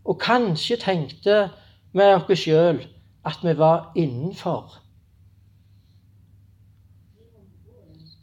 Og 0.08 0.16
kanskje 0.18 0.78
tenkte 0.80 1.50
med 1.92 2.14
oss 2.16 2.44
sjøl 2.44 2.80
at 3.26 3.38
vi 3.42 3.58
var 3.58 3.92
innenfor. 3.96 4.78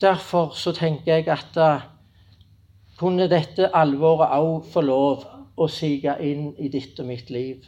Derfor 0.01 0.49
så 0.53 0.71
tenker 0.71 1.15
jeg 1.15 1.27
at 1.27 1.47
da 1.55 1.69
eh, 1.75 1.81
kunne 2.97 3.29
dette 3.29 3.69
alvoret 3.75 4.33
òg 4.33 4.69
få 4.73 4.81
lov 4.81 5.25
å 5.57 5.67
sige 5.69 6.13
inn 6.21 6.51
i 6.57 6.69
ditt 6.69 6.99
og 6.99 7.09
mitt 7.09 7.29
liv. 7.29 7.65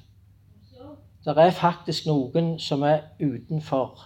Det 1.26 1.36
er 1.38 1.52
faktisk 1.54 2.08
noen 2.10 2.56
som 2.60 2.84
er 2.84 3.02
utenfor. 3.20 4.06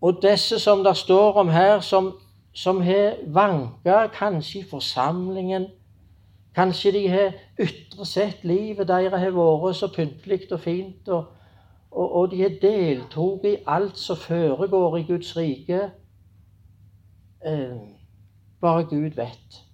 Og 0.00 0.20
disse 0.22 0.58
som 0.62 0.84
det 0.84 0.96
står 0.96 1.40
om 1.42 1.48
her, 1.48 1.80
som, 1.80 2.12
som 2.54 2.80
har 2.80 3.18
vanka 3.26 4.06
kanskje 4.14 4.60
i 4.60 4.68
forsamlingen, 4.70 5.66
Kanskje 6.54 6.92
de 6.92 7.08
har 7.08 7.34
ytre 7.60 8.06
sett 8.06 8.44
livet 8.44 8.88
deres 8.88 9.20
har 9.20 9.34
vært 9.36 9.76
så 9.76 9.88
pyntelig 9.94 10.48
og 10.52 10.60
fint, 10.60 11.08
og, 11.08 11.24
og, 11.90 12.12
og 12.12 12.30
de 12.30 12.42
har 12.42 12.58
deltatt 12.62 13.46
i 13.46 13.56
alt 13.66 13.98
som 13.98 14.16
foregår 14.16 14.98
i 14.98 15.06
Guds 15.08 15.36
rike. 15.36 15.90
Eh, 17.46 17.78
bare 18.60 18.84
Gud 18.84 19.10
vet. 19.16 19.64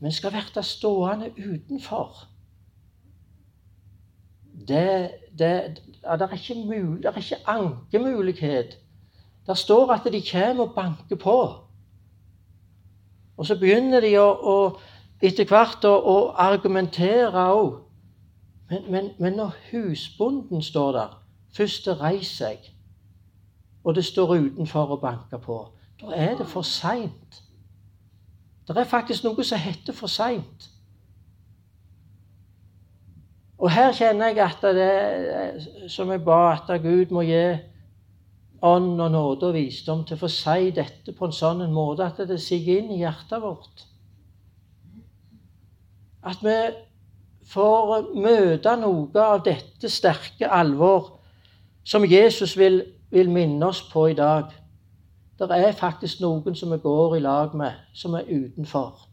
Men 0.00 0.12
skal 0.12 0.30
bli 0.34 0.62
stående 0.62 1.30
utenfor. 1.38 2.28
Det, 4.68 5.10
det, 5.38 5.82
ja, 6.04 6.16
det, 6.16 6.22
er 6.22 6.32
ikke 6.32 6.54
mul, 6.66 6.96
det 6.96 7.06
er 7.06 7.16
ikke 7.16 7.48
ankemulighet. 7.48 8.78
Der 9.46 9.54
står 9.54 9.92
at 9.92 10.12
de 10.12 10.22
kommer 10.32 10.64
og 10.64 10.74
banker 10.74 11.16
på. 11.16 11.54
Og 13.36 13.46
så 13.46 13.58
begynner 13.58 14.00
de 14.00 14.14
å, 14.18 14.28
å 14.30 14.56
etter 15.22 15.46
hvert 15.48 15.84
å, 15.84 15.94
å 15.94 16.16
argumentere 16.40 17.46
òg. 17.54 17.80
Men, 18.70 18.84
men, 18.90 19.10
men, 19.18 19.36
når 19.38 19.56
husbonden 19.70 20.62
står 20.62 20.92
der, 20.96 21.16
først 21.54 21.88
reiser 22.00 22.54
seg, 22.54 22.70
og 23.84 23.94
det 23.94 24.04
står 24.04 24.38
utenfor 24.38 24.96
og 24.96 25.02
banker 25.02 25.38
på, 25.38 25.58
da 26.00 26.14
er 26.16 26.38
det 26.38 26.46
for 26.48 26.66
seint. 26.66 27.42
Det 28.64 28.76
er 28.80 28.88
faktisk 28.88 29.26
noe 29.26 29.44
som 29.44 29.60
heter 29.60 29.92
for 29.92 30.08
seint. 30.08 30.70
Og 33.60 33.70
her 33.70 33.92
kjenner 33.96 34.32
jeg 34.32 34.40
at 34.42 34.64
det 34.76 35.90
som 35.92 36.10
jeg 36.10 36.24
ba, 36.24 36.56
at 36.56 36.72
Gud 36.82 37.12
må 37.14 37.22
gi 37.24 37.44
ånd 38.64 39.00
og 39.00 39.10
nåde 39.12 39.50
og 39.50 39.56
visdom 39.56 40.02
til 40.04 40.16
å 40.16 40.22
få 40.24 40.30
si 40.32 40.70
dette 40.74 41.12
på 41.16 41.28
en 41.28 41.36
sånn 41.36 41.62
måte 41.72 42.06
at 42.08 42.22
det 42.28 42.40
siger 42.40 42.80
inn 42.80 42.94
i 42.94 43.02
hjertet 43.02 43.42
vårt. 43.44 43.84
At 46.24 46.40
vi 46.42 46.56
får 47.52 48.14
møte 48.16 48.76
noe 48.80 49.24
av 49.24 49.42
dette 49.44 49.90
sterke 49.92 50.48
alvor 50.48 51.10
som 51.84 52.04
Jesus 52.08 52.56
vil, 52.56 52.82
vil 53.12 53.30
minne 53.30 53.66
oss 53.66 53.82
på 53.92 54.06
i 54.12 54.16
dag. 54.16 54.52
Det 55.38 55.50
er 55.50 55.72
faktisk 55.76 56.22
noen 56.22 56.56
som 56.56 56.72
vi 56.72 56.78
går 56.78 57.16
i 57.16 57.20
lag 57.20 57.54
med, 57.54 57.72
som 57.92 58.14
er 58.14 58.30
utenfor. 58.30 59.08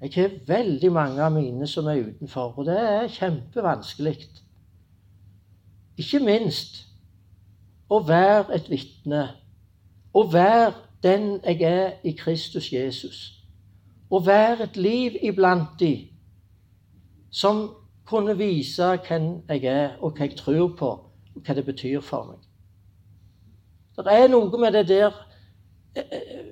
Jeg 0.00 0.12
har 0.14 0.36
veldig 0.46 0.92
mange 0.92 1.22
av 1.22 1.32
mine 1.32 1.66
som 1.66 1.86
er 1.86 2.04
utenfor, 2.06 2.54
og 2.58 2.66
det 2.66 2.78
er 2.78 3.08
kjempevanskelig. 3.08 4.28
ikke 5.98 6.20
minst 6.22 6.84
å 7.90 7.98
være 8.06 8.54
et 8.54 8.70
vitne. 8.70 9.28
Å 10.14 10.22
være 10.32 10.72
den 11.02 11.40
jeg 11.44 11.62
er 11.62 11.90
i 12.04 12.12
Kristus 12.12 12.72
Jesus. 12.72 13.37
Å 14.10 14.20
være 14.24 14.64
et 14.64 14.76
liv 14.76 15.18
iblant 15.22 15.74
de 15.80 16.08
som 17.30 17.68
kunne 18.08 18.36
vise 18.38 18.94
hvem 19.04 19.42
jeg 19.48 19.64
er, 19.68 19.96
og 20.00 20.16
hva 20.16 20.24
jeg 20.24 20.36
tror 20.38 20.70
på, 20.78 20.90
og 21.36 21.42
hva 21.44 21.54
det 21.54 21.64
betyr 21.66 22.00
for 22.00 22.30
meg. 22.30 22.44
Det 23.98 24.14
er 24.14 24.28
noe 24.30 24.60
med 24.60 24.76
det 24.76 24.86
der 24.88 25.10
eh, 25.96 26.04
eh, 26.04 26.44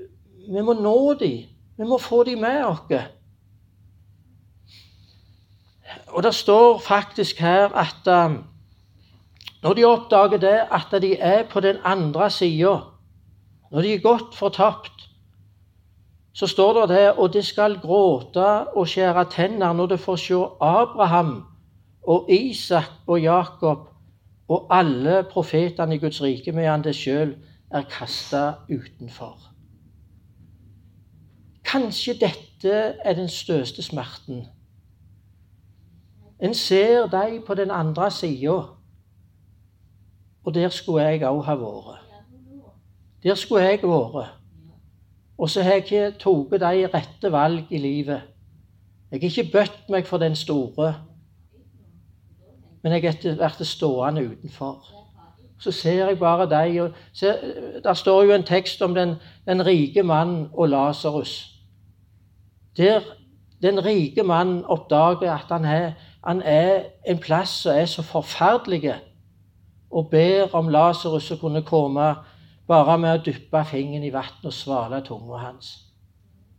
Vi 0.51 0.63
må 0.63 0.75
nå 0.75 1.15
dem. 1.19 1.47
Vi 1.79 1.85
må 1.85 1.99
få 1.99 2.25
dem 2.25 2.41
med 2.43 2.65
oss. 2.65 2.81
Og 6.09 6.23
det 6.23 6.35
står 6.35 6.79
faktisk 6.79 7.39
her 7.39 7.75
at 7.75 8.07
um, 8.07 8.45
når 9.63 9.75
de 9.75 9.85
oppdager 9.85 10.39
det, 10.39 10.61
at 10.71 11.03
de 11.03 11.17
er 11.19 11.43
på 11.51 11.61
den 11.61 11.77
andre 11.85 12.31
sida, 12.31 12.77
når 13.71 13.83
de 13.83 13.95
er 13.95 14.03
godt 14.03 14.35
fortapt, 14.35 14.96
så 16.37 16.47
står 16.47 16.73
det 16.81 16.89
det 16.89 17.13
og 17.13 17.33
de 17.33 17.43
skal 17.43 17.79
gråte 17.81 18.47
og 18.77 18.89
skjære 18.89 19.25
tenner 19.33 19.73
når 19.73 19.87
de 19.95 19.99
får 19.99 20.17
se 20.21 20.41
Abraham 20.61 21.31
og 22.03 22.31
Isak 22.31 22.91
og 23.07 23.23
Jakob 23.23 23.89
og 24.49 24.67
alle 24.71 25.25
profetene 25.31 25.97
i 25.97 25.99
Guds 25.99 26.23
rike, 26.23 26.53
medan 26.53 26.85
det 26.85 26.95
sjøl 26.95 27.35
er 27.71 27.89
kasta 27.91 28.53
utenfor. 28.69 29.39
Kanskje 31.65 32.15
dette 32.21 32.75
er 33.05 33.15
den 33.15 33.29
største 33.29 33.83
smerten. 33.83 34.45
En 36.39 36.55
ser 36.55 37.07
dem 37.07 37.43
på 37.47 37.55
den 37.55 37.71
andre 37.71 38.11
sida, 38.11 38.61
og 40.45 40.55
der 40.55 40.69
skulle 40.69 41.03
jeg 41.03 41.25
òg 41.25 41.43
ha 41.43 41.55
vært. 41.55 42.05
Der 43.23 43.35
skulle 43.35 43.65
jeg 43.65 43.83
vært. 43.83 44.36
Og 45.39 45.51
så 45.51 45.63
har 45.63 45.71
jeg 45.71 45.85
ikke 45.85 46.19
tatt 46.19 46.61
de 46.61 46.89
rette 46.95 47.33
valg 47.33 47.71
i 47.71 47.79
livet. 47.79 48.23
Jeg 49.11 49.21
har 49.21 49.29
ikke 49.29 49.53
bøtt 49.53 49.91
meg 49.91 50.07
for 50.07 50.19
den 50.19 50.37
store, 50.37 50.95
men 52.83 52.93
jeg 52.93 53.03
har 53.03 53.37
vært 53.39 53.67
stående 53.67 54.25
utenfor. 54.31 54.85
Så 55.59 55.73
ser 55.73 56.09
jeg 56.09 56.19
bare 56.19 56.49
dem. 56.51 56.93
Der 57.85 57.95
står 57.95 58.23
jo 58.23 58.33
en 58.33 58.45
tekst 58.45 58.83
om 58.83 58.95
den, 58.95 59.15
den 59.47 59.67
rike 59.67 60.03
mannen 60.03 60.49
og 60.53 60.69
Lasarus. 60.69 61.53
Der 62.77 63.01
den 63.63 63.85
rike 63.85 64.23
mannen 64.23 64.65
oppdager 64.65 65.33
at 65.33 65.49
han 65.49 65.65
er, 65.65 65.93
han 66.27 66.43
er 66.43 66.83
en 67.07 67.19
plass 67.19 67.49
som 67.49 67.73
er 67.73 67.87
så 67.87 68.03
forferdelig, 68.03 68.95
og 69.91 70.11
ber 70.11 70.55
om 70.55 70.69
Lasarus 70.69 71.31
å 71.31 71.39
kunne 71.41 71.63
komme 71.63 72.15
bare 72.67 72.99
med 72.99 73.13
å 73.15 73.23
dyppe 73.27 73.63
fingeren 73.69 74.07
i 74.07 74.13
vann 74.15 74.45
og 74.45 74.55
svale 74.55 75.03
tunga 75.07 75.43
hans. 75.43 75.73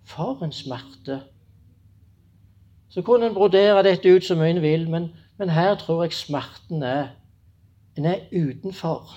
For 0.08 0.43
en 0.43 0.54
smerte! 0.56 1.22
Så 2.89 3.04
kunne 3.04 3.28
en 3.28 3.36
brodere 3.36 3.84
dette 3.84 4.10
ut 4.10 4.24
så 4.24 4.36
mye 4.39 4.56
en 4.56 4.62
vil, 4.63 4.88
men, 4.89 5.10
men 5.38 5.52
her 5.52 5.76
tror 5.82 6.06
jeg 6.06 6.15
smerten 6.15 6.84
er 6.84 7.15
En 7.98 8.06
er 8.06 8.28
utenfor. 8.30 9.10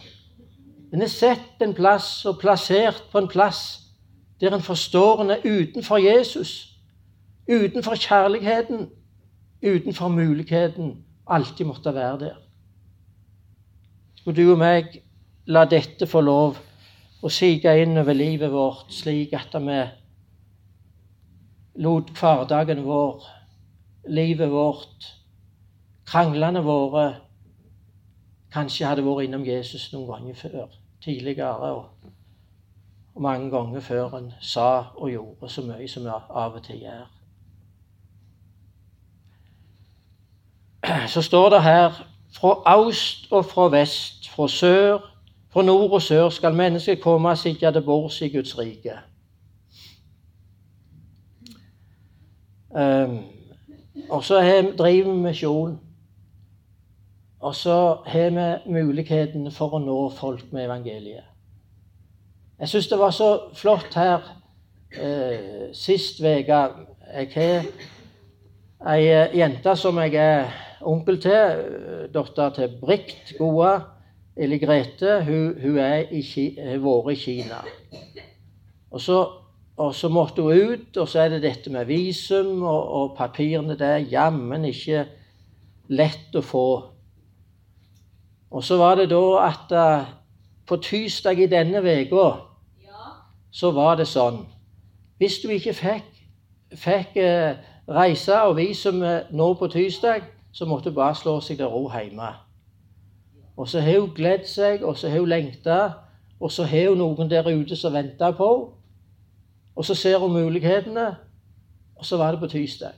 En 0.92 1.02
er 1.04 1.10
sett 1.12 1.60
en 1.60 1.74
plass 1.76 2.24
og 2.24 2.38
plassert 2.40 3.02
på 3.12 3.20
en 3.20 3.28
plass 3.28 3.58
der 4.40 4.54
en 4.56 4.64
forstår 4.64 5.20
en 5.20 5.30
er 5.34 5.44
utenfor 5.44 6.00
Jesus 6.00 6.70
utenfor 7.50 7.94
kjærligheten, 7.94 8.88
utenfor 9.62 10.08
muligheten, 10.08 11.04
alltid 11.26 11.64
måtte 11.66 11.94
være 11.94 12.18
der. 12.18 12.34
Skulle 14.14 14.42
du 14.42 14.52
og 14.52 14.58
meg 14.58 15.00
la 15.46 15.64
dette 15.64 16.06
få 16.06 16.20
lov 16.20 16.58
å 17.20 17.28
sige 17.28 17.72
inn 17.82 17.98
over 18.00 18.16
livet 18.16 18.52
vårt, 18.52 18.92
slik 18.94 19.34
at 19.36 19.56
vi 19.60 19.80
lot 21.84 22.10
hverdagen 22.16 22.84
vår, 22.84 23.26
livet 24.08 24.50
vårt, 24.50 25.10
kranglene 26.08 26.62
våre 26.64 27.04
kanskje 28.52 28.88
hadde 28.88 29.04
vært 29.06 29.28
innom 29.28 29.44
Jesus 29.46 29.90
noen 29.92 30.08
ganger 30.10 30.40
før, 30.40 30.74
tidligere 31.04 31.70
og, 31.76 32.10
og 33.14 33.22
mange 33.22 33.50
ganger 33.52 33.84
før 33.84 34.18
en 34.18 34.32
sa 34.40 34.90
og 34.96 35.12
gjorde 35.12 35.48
så 35.48 35.64
mye 35.68 35.88
som 35.88 36.08
vi 36.08 36.14
av 36.16 36.56
og 36.56 36.62
til 36.66 36.84
gjør. 36.84 37.08
så 41.12 41.22
står 41.22 41.50
det 41.50 41.62
her 41.62 42.02
fra 42.34 42.54
aust 42.66 43.26
og 43.30 43.44
fra 43.44 43.68
vest, 43.68 44.28
fra 44.30 44.48
sør, 44.48 45.09
fra 45.52 45.62
nord 45.62 45.90
og 45.90 46.02
sør 46.02 46.28
skal 46.28 46.54
mennesket 46.54 47.02
komme 47.02 47.28
og 47.28 47.38
sitte 47.38 47.72
til 47.72 47.82
bords 47.82 48.20
i 48.22 48.28
Guds 48.28 48.58
rike. 48.58 48.98
Um, 52.70 53.18
og 54.10 54.24
så 54.24 54.40
driver 54.78 55.12
vi 55.12 55.18
misjon. 55.18 55.80
Og 57.40 57.54
så 57.54 57.96
har 58.06 58.30
vi 58.30 58.72
muligheten 58.72 59.50
for 59.52 59.74
å 59.74 59.80
nå 59.80 59.98
folk 60.12 60.52
med 60.52 60.66
evangeliet. 60.68 61.24
Jeg 62.60 62.68
syns 62.68 62.90
det 62.90 62.98
var 63.00 63.14
så 63.16 63.28
flott 63.56 63.94
her 63.96 64.26
eh, 64.92 65.70
sist 65.72 66.20
uke. 66.20 66.58
Jeg 67.14 67.30
har 67.32 67.70
ei 68.92 69.38
jente 69.38 69.72
som 69.76 69.98
jeg 70.04 70.14
er 70.20 70.52
onkel 70.84 71.16
til, 71.22 71.32
eh, 71.32 72.04
datter 72.12 72.52
til 72.58 72.76
Brikt, 72.82 73.32
gode 73.38 73.78
Eli 74.40 74.56
Grete, 74.58 75.18
hun, 75.24 75.60
hun 75.60 75.76
er 75.78 76.08
i, 76.16 76.22
har 76.56 76.78
vært 76.80 77.12
i 77.12 77.16
Kina. 77.20 77.58
Og 78.90 79.02
så, 79.04 79.18
og 79.76 79.94
så, 79.94 80.08
måtte 80.08 80.42
hun 80.42 80.72
ut, 80.72 80.96
og 80.96 81.08
så 81.08 81.26
er 81.26 81.34
det 81.34 81.42
dette 81.42 81.70
med 81.70 81.84
visum 81.84 82.62
og, 82.62 82.88
og 82.88 83.12
papirene 83.18 83.76
der. 83.78 83.98
Jammen 84.08 84.64
ikke 84.64 85.04
lett 85.92 86.40
å 86.40 86.40
få. 86.40 86.64
Og 88.50 88.64
så 88.64 88.80
var 88.80 88.96
det 88.96 89.10
da 89.12 89.22
at 89.44 89.76
uh, 89.76 90.08
på 90.66 90.80
tirsdag 90.88 91.44
i 91.44 91.50
denne 91.50 91.84
uka 91.84 92.30
så 93.52 93.72
var 93.74 93.96
det 93.98 94.06
sånn 94.06 94.44
Hvis 95.18 95.40
du 95.42 95.48
ikke 95.50 95.74
fikk, 95.74 96.10
fikk 96.80 97.18
uh, 97.20 97.60
reise 97.92 98.40
og 98.46 98.56
visum 98.56 99.02
nå 99.04 99.54
på 99.60 99.68
tirsdag, 99.68 100.24
så 100.52 100.64
måtte 100.66 100.88
du 100.88 100.96
bare 100.96 101.14
slå 101.18 101.42
seg 101.44 101.60
til 101.60 101.68
ro 101.68 101.90
hjemme. 101.92 102.32
Og 103.56 103.68
så 103.68 103.80
har 103.80 104.00
hun 104.00 104.14
gledd 104.14 104.46
seg, 104.48 104.84
og 104.84 104.98
så 104.98 105.08
har 105.08 105.20
hun 105.20 105.28
lengta, 105.28 105.80
og 106.40 106.52
så 106.52 106.64
har 106.64 106.88
hun 106.88 106.98
noen 106.98 107.30
der 107.30 107.48
ute 107.48 107.76
som 107.76 107.92
venter 107.92 108.36
på 108.36 108.50
henne. 108.56 108.76
Og 109.80 109.84
så 109.84 109.94
ser 109.94 110.18
hun 110.18 110.32
mulighetene, 110.32 111.06
og 111.96 112.06
så 112.06 112.16
var 112.16 112.30
det 112.30 112.40
på 112.40 112.46
tirsdag. 112.46 112.92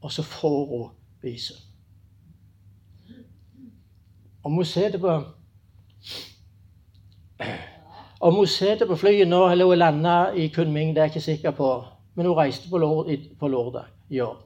Og 0.00 0.12
så 0.12 0.22
får 0.22 0.66
hun 0.66 0.88
visum. 1.22 1.56
Om 4.42 4.52
hun 4.52 4.64
sitter 4.64 4.98
på 4.98 5.22
om 8.20 8.34
hun 8.34 8.46
sitter 8.46 8.86
på 8.86 8.96
flyet 8.96 9.28
nå, 9.28 9.48
eller 9.50 9.64
hun 9.64 9.78
landa 9.78 10.32
i 10.32 10.48
Kunming, 10.48 10.94
det 10.94 10.98
er 10.98 11.04
jeg 11.04 11.16
ikke 11.16 11.20
sikker 11.20 11.50
på. 11.50 11.84
Men 12.14 12.26
hun 12.26 12.36
reiste 12.36 12.70
på, 12.70 12.78
lørdag 13.48 13.84
i 14.10 14.20
år. 14.20 14.36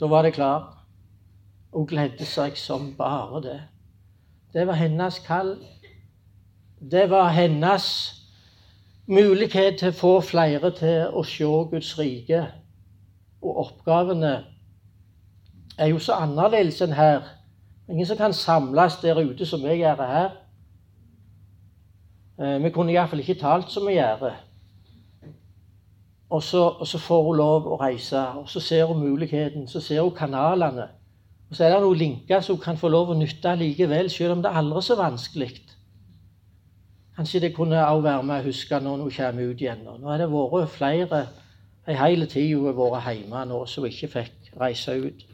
Da 0.00 0.06
var 0.06 0.22
det 0.22 0.34
klart. 0.34 0.81
Hun 1.72 1.86
gledde 1.86 2.26
seg 2.28 2.56
som 2.60 2.94
bare 2.96 3.42
det. 3.42 3.60
Det 4.52 4.66
var 4.66 4.76
hennes 4.76 5.18
kall. 5.26 5.56
Det 6.90 7.10
var 7.10 7.28
hennes 7.32 7.86
mulighet 9.06 9.78
til 9.78 9.88
å 9.88 9.96
få 9.96 10.12
flere 10.20 10.70
til 10.76 11.08
å 11.08 11.22
se 11.24 11.48
Guds 11.70 11.94
rike. 11.98 12.44
Og 13.42 13.64
oppgavene 13.64 14.34
er 15.78 15.88
jo 15.90 15.98
så 15.98 16.20
annerledes 16.20 16.82
enn 16.84 16.92
her. 16.92 17.24
Ingen 17.88 18.06
som 18.06 18.16
kan 18.16 18.32
samles 18.32 19.00
der 19.02 19.18
ute 19.18 19.46
som 19.46 19.64
vi 19.64 19.80
gjør 19.80 20.04
her. 20.06 20.30
Eh, 22.38 22.58
vi 22.62 22.70
kunne 22.70 22.92
iallfall 22.92 23.20
ikke 23.24 23.40
talt 23.40 23.70
som 23.70 23.86
vi 23.86 23.96
gjør. 23.96 24.32
Og 26.32 26.42
så, 26.42 26.68
og 26.68 26.86
så, 26.86 26.98
får 26.98 27.22
hun 27.22 27.36
lov 27.36 27.66
å 27.68 27.76
reise, 27.76 28.20
og 28.40 28.48
så 28.48 28.60
ser 28.60 28.86
hun 28.88 29.02
muligheten, 29.04 29.66
så 29.68 29.80
ser 29.80 30.00
hun 30.00 30.14
kanalene. 30.16 30.88
Og 31.52 31.56
så 31.56 31.66
er 31.66 31.74
det 31.74 31.82
noen 31.84 31.98
linker 32.00 32.40
som 32.40 32.56
kan 32.56 32.78
få 32.80 32.88
lov 32.88 33.10
å 33.12 33.14
nytte 33.18 33.50
likevel, 33.60 34.06
selv 34.08 34.38
om 34.38 34.40
det 34.40 34.48
er 34.48 34.56
aldri 34.56 34.80
så 34.86 34.94
vanskelig. 34.96 35.50
Kanskje 37.12 37.42
det 37.44 37.50
kunne 37.52 37.76
også 37.76 38.06
være 38.06 38.22
med 38.24 38.38
å 38.40 38.46
huske 38.46 38.78
når 38.80 39.02
hun 39.02 39.10
kommer 39.12 39.50
ut 39.50 39.60
igjen. 39.60 39.82
Nå 39.84 40.08
har 40.08 40.22
det 40.22 40.30
vært 40.32 40.72
flere 40.72 41.18
en 41.84 41.98
hel 41.98 42.24
tid 42.32 42.54
hun 42.54 42.70
har 42.70 42.78
vært 42.78 43.18
hjemme 43.18 43.42
nå, 43.50 43.58
som 43.68 43.84
ikke 43.84 44.08
fikk 44.14 44.48
reise 44.62 44.94
ut. 44.96 45.26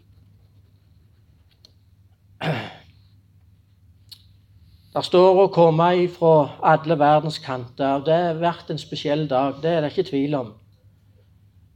Det 4.99 5.05
står 5.07 5.39
å 5.45 5.47
komme 5.55 5.93
fra 6.11 6.35
alle 6.67 6.99
verdens 6.99 7.39
kanter. 7.39 8.01
og 8.01 8.11
Det 8.11 8.19
har 8.25 8.43
vært 8.43 8.75
en 8.75 8.83
spesiell 8.83 9.29
dag, 9.31 9.63
det 9.63 9.71
er 9.71 9.87
det 9.87 9.93
ikke 9.95 10.11
tvil 10.11 10.35
om. 10.35 10.53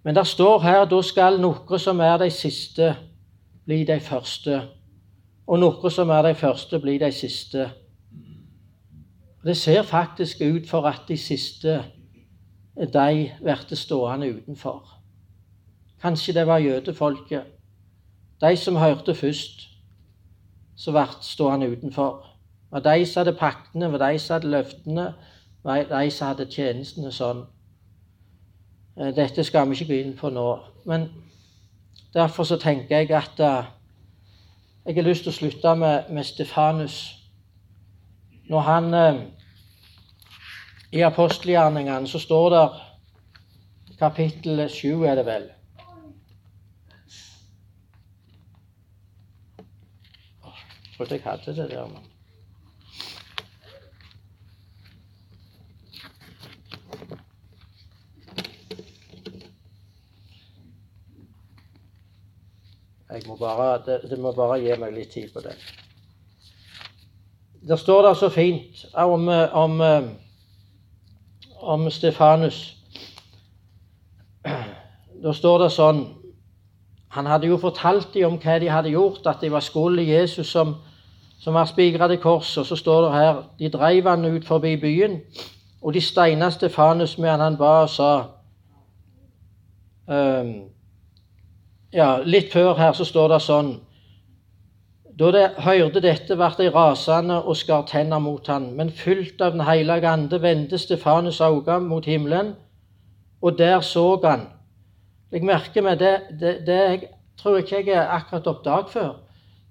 Men 0.02 0.18
det 0.18 0.26
står 0.26 0.58
her 0.66 0.84
da 0.90 1.02
skal 1.06 1.38
noen 1.38 1.78
som 1.78 2.00
er 2.02 2.18
de 2.18 2.30
siste, 2.34 2.96
bli 3.64 3.84
de 3.84 4.00
første. 4.00 4.68
og 5.46 5.58
noe 5.58 5.90
som 5.90 6.10
er 6.10 6.22
de 6.22 6.34
første, 6.34 6.78
blir 6.78 6.98
de 6.98 7.12
siste. 7.12 7.70
Det 9.44 9.56
ser 9.56 9.82
faktisk 9.82 10.40
ut 10.40 10.68
for 10.68 10.86
at 10.86 11.02
de 11.08 11.16
siste, 11.16 11.84
de 12.76 13.30
blir 13.42 13.76
stående 13.76 14.34
utenfor. 14.34 14.88
Kanskje 16.02 16.32
det 16.32 16.46
var 16.46 16.58
jødefolket. 16.58 17.42
De 18.40 18.56
som 18.56 18.76
hørte 18.76 19.14
først, 19.14 19.68
som 20.76 20.94
ble 20.94 21.06
stående 21.20 21.70
utenfor. 21.70 22.26
Det 22.72 22.84
var 22.84 22.94
de 22.96 23.06
som 23.06 23.20
hadde 23.20 23.38
paktene, 23.38 23.84
det 23.84 23.92
var 23.92 24.10
de 24.10 24.18
som 24.18 24.34
hadde 24.34 24.50
løftene, 24.50 25.04
det 25.04 25.64
var 25.64 26.00
de 26.00 26.10
som 26.10 26.26
hadde 26.26 26.50
tjenestene 26.50 27.12
sånn. 27.12 27.44
Eh, 28.96 29.12
dette 29.14 29.44
skal 29.44 29.68
vi 29.68 29.76
ikke 29.76 29.92
gå 29.92 29.98
inn 30.00 30.16
på 30.16 30.30
nå. 30.32 30.46
Men 30.88 31.08
derfor 32.14 32.44
så 32.44 32.56
tenker 32.56 32.98
jeg 32.98 33.10
at 33.10 33.40
uh, 33.40 33.64
jeg 34.86 34.94
har 34.94 35.02
lyst 35.06 35.22
til 35.22 35.32
å 35.32 35.36
slutte 35.36 35.74
med, 35.78 36.10
med 36.10 36.24
Stefanus. 36.24 36.96
Når 38.50 38.60
han 38.66 38.94
uh, 38.94 39.22
I 40.92 41.04
apostelgjerningene 41.06 42.08
så 42.08 42.18
står 42.18 42.48
det 42.52 42.64
kapittel 43.98 44.68
7, 44.68 45.04
er 45.06 45.14
det 45.14 45.26
vel 45.26 45.50
Jeg 51.02 51.08
trodde 51.08 51.14
jeg 51.14 51.22
hadde 51.24 51.56
det 51.56 51.70
der. 51.70 51.86
men... 51.86 52.11
Jeg 63.12 63.22
må 63.26 63.36
bare, 63.36 63.82
det, 63.86 64.10
det, 64.10 64.18
må 64.18 64.32
bare 64.32 64.56
gi 64.62 64.72
meg 64.80 64.94
litt 64.96 65.10
tid 65.12 65.32
på 65.34 65.40
det. 65.44 65.52
Der 67.68 67.76
står 67.76 68.06
det 68.06 68.12
så 68.16 68.30
fint 68.32 68.86
om, 68.94 69.28
om, 69.52 69.82
om 71.60 71.90
Stefanus. 71.90 72.76
Da 75.22 75.30
står 75.30 75.60
det 75.62 75.68
sånn 75.70 76.00
Han 77.14 77.28
hadde 77.30 77.46
jo 77.46 77.60
fortalt 77.60 78.08
dem 78.14 78.32
om 78.32 78.38
hva 78.42 78.56
de 78.58 78.70
hadde 78.72 78.90
gjort, 78.90 79.26
at 79.30 79.44
de 79.44 79.52
var 79.52 79.62
skuld 79.62 80.00
i 80.00 80.08
Jesus 80.08 80.48
som, 80.50 80.72
som 81.38 81.54
var 81.54 81.68
spigra 81.70 82.08
til 82.08 82.18
korset. 82.18 82.64
Og 82.64 82.66
så 82.66 82.76
står 82.80 83.04
det 83.04 83.12
her 83.12 83.42
De 83.58 83.70
dreiv 83.70 84.08
han 84.08 84.24
ut 84.24 84.48
forbi 84.48 84.72
byen, 84.80 85.20
og 85.82 85.94
de 85.94 86.00
steina 86.00 86.50
Stefanus 86.50 87.18
medan 87.18 87.44
han 87.44 87.60
ba 87.60 87.82
og 87.84 87.92
sa 87.92 88.12
um, 90.08 90.71
ja, 91.92 92.22
litt 92.24 92.52
før 92.52 92.74
her 92.78 92.92
så 92.96 93.04
står 93.04 93.34
det 93.34 93.40
sånn 93.44 93.72
Da 95.18 95.28
de 95.34 95.42
hørte 95.60 96.00
dette, 96.00 96.36
ble 96.40 96.48
de 96.56 96.70
rasende 96.72 97.36
og 97.42 97.56
skar 97.60 97.84
tenner 97.88 98.18
mot 98.18 98.46
han. 98.48 98.70
Men 98.76 98.90
fylt 98.90 99.42
av 99.44 99.52
Den 99.52 99.66
hellige 99.66 100.08
ande 100.08 100.40
vendte 100.40 100.78
Stefanus 100.78 101.40
øyne 101.40 101.80
mot 101.84 102.04
himmelen, 102.08 102.54
og 103.42 103.58
der 103.58 103.80
så 103.80 104.16
han. 104.24 104.48
Jeg 105.32 105.44
merker 105.44 105.82
meg 105.82 105.98
det, 106.00 106.14
det, 106.40 106.54
det 106.66 106.78
jeg 106.78 107.02
tror 107.36 107.60
ikke 107.60 107.84
jeg 107.84 107.96
er 107.96 108.08
akkurat 108.08 108.46
oppdaget 108.46 108.90
før. 108.90 109.12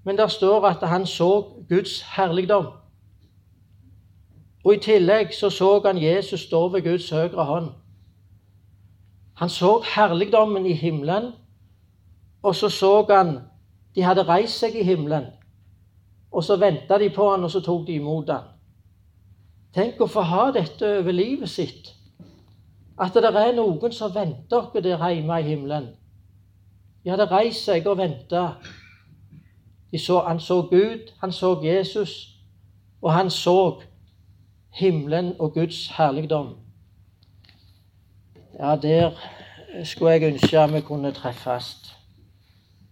Men 0.03 0.17
der 0.17 0.27
står 0.27 0.65
at 0.65 0.87
han 0.89 1.05
så 1.05 1.41
Guds 1.69 2.01
herligdom. 2.15 2.67
Og 4.63 4.73
i 4.73 4.79
tillegg 4.79 5.33
så 5.33 5.49
så 5.49 5.81
han 5.85 5.97
Jesus 5.97 6.39
stå 6.39 6.67
ved 6.67 6.81
Guds 6.81 7.09
høyre 7.09 7.45
hånd. 7.45 7.69
Han 9.37 9.49
så 9.49 9.81
herligdommen 9.95 10.65
i 10.65 10.73
himmelen, 10.73 11.31
og 12.43 12.55
så 12.55 12.69
så 12.69 13.05
han 13.09 13.39
de 13.95 14.03
hadde 14.03 14.23
reist 14.23 14.59
seg 14.59 14.75
i 14.75 14.83
himmelen. 14.83 15.25
Og 16.31 16.43
så 16.43 16.55
venta 16.55 16.97
de 16.97 17.09
på 17.09 17.29
han, 17.31 17.43
og 17.43 17.51
så 17.51 17.59
tok 17.59 17.87
de 17.87 17.97
imot 17.99 18.29
han. 18.31 18.47
Tenk 19.75 19.99
å 20.01 20.07
få 20.07 20.23
ha 20.27 20.51
dette 20.51 20.87
over 20.99 21.11
livet 21.11 21.49
sitt. 21.49 21.91
At 22.99 23.13
det 23.13 23.31
er 23.31 23.55
noen 23.55 23.91
som 23.91 24.13
venter 24.15 24.69
dere 24.73 24.97
der 24.97 25.09
hjemme 25.15 25.39
i 25.39 25.47
himmelen. 25.47 25.89
De 27.03 27.09
hadde 27.09 27.29
reist 27.31 27.65
seg 27.65 27.87
og 27.87 27.97
venta. 27.97 28.55
han 29.91 30.39
så 30.39 30.61
Gud, 30.61 31.11
han 31.19 31.31
så 31.31 31.59
Jesus, 31.63 32.37
og 33.01 33.13
han 33.13 33.29
så 33.29 33.81
himmelen 34.71 35.33
og 35.39 35.53
Guds 35.53 35.87
herligdom. 35.97 36.57
Ja, 38.59 38.75
der 38.75 39.11
skulle 39.83 40.11
jeg 40.11 40.33
ønske 40.33 40.67
vi 40.73 40.81
kunne 40.81 41.11
treffes. 41.11 41.80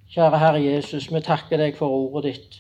Kjære 0.09 0.39
Herre 0.39 0.63
Jesus, 0.63 1.11
vi 1.13 1.19
takker 1.21 1.59
deg 1.61 1.75
for 1.77 1.93
ordet 1.93 2.23
ditt. 2.23 2.55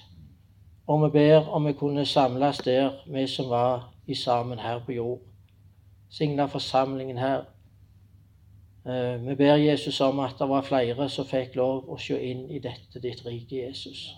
Og 0.87 1.01
vi 1.01 1.07
ber 1.15 1.47
om 1.49 1.65
vi 1.65 1.73
kunne 1.73 2.05
samles 2.05 2.59
der, 2.61 2.91
vi 3.09 3.23
som 3.27 3.49
var 3.49 3.87
i 4.07 4.15
sammen 4.15 4.59
her 4.59 4.83
på 4.85 4.91
jord. 4.91 5.23
Signa 6.09 6.45
forsamlingen 6.45 7.17
her. 7.17 7.41
Eh, 8.85 9.25
vi 9.25 9.35
ber 9.35 9.55
Jesus 9.55 10.01
om 10.01 10.19
at 10.19 10.37
det 10.39 10.49
var 10.49 10.61
flere 10.61 11.09
som 11.09 11.25
fikk 11.25 11.57
lov 11.57 11.89
å 11.89 11.97
se 11.97 12.21
inn 12.21 12.45
i 12.53 12.61
dette 12.61 13.01
ditt 13.01 13.25
rike, 13.25 13.65
Jesus. 13.65 14.11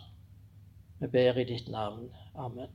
Vi 0.99 1.07
ber 1.07 1.39
i 1.39 1.47
ditt 1.47 1.71
navn. 1.71 2.09
Amen. 2.35 2.67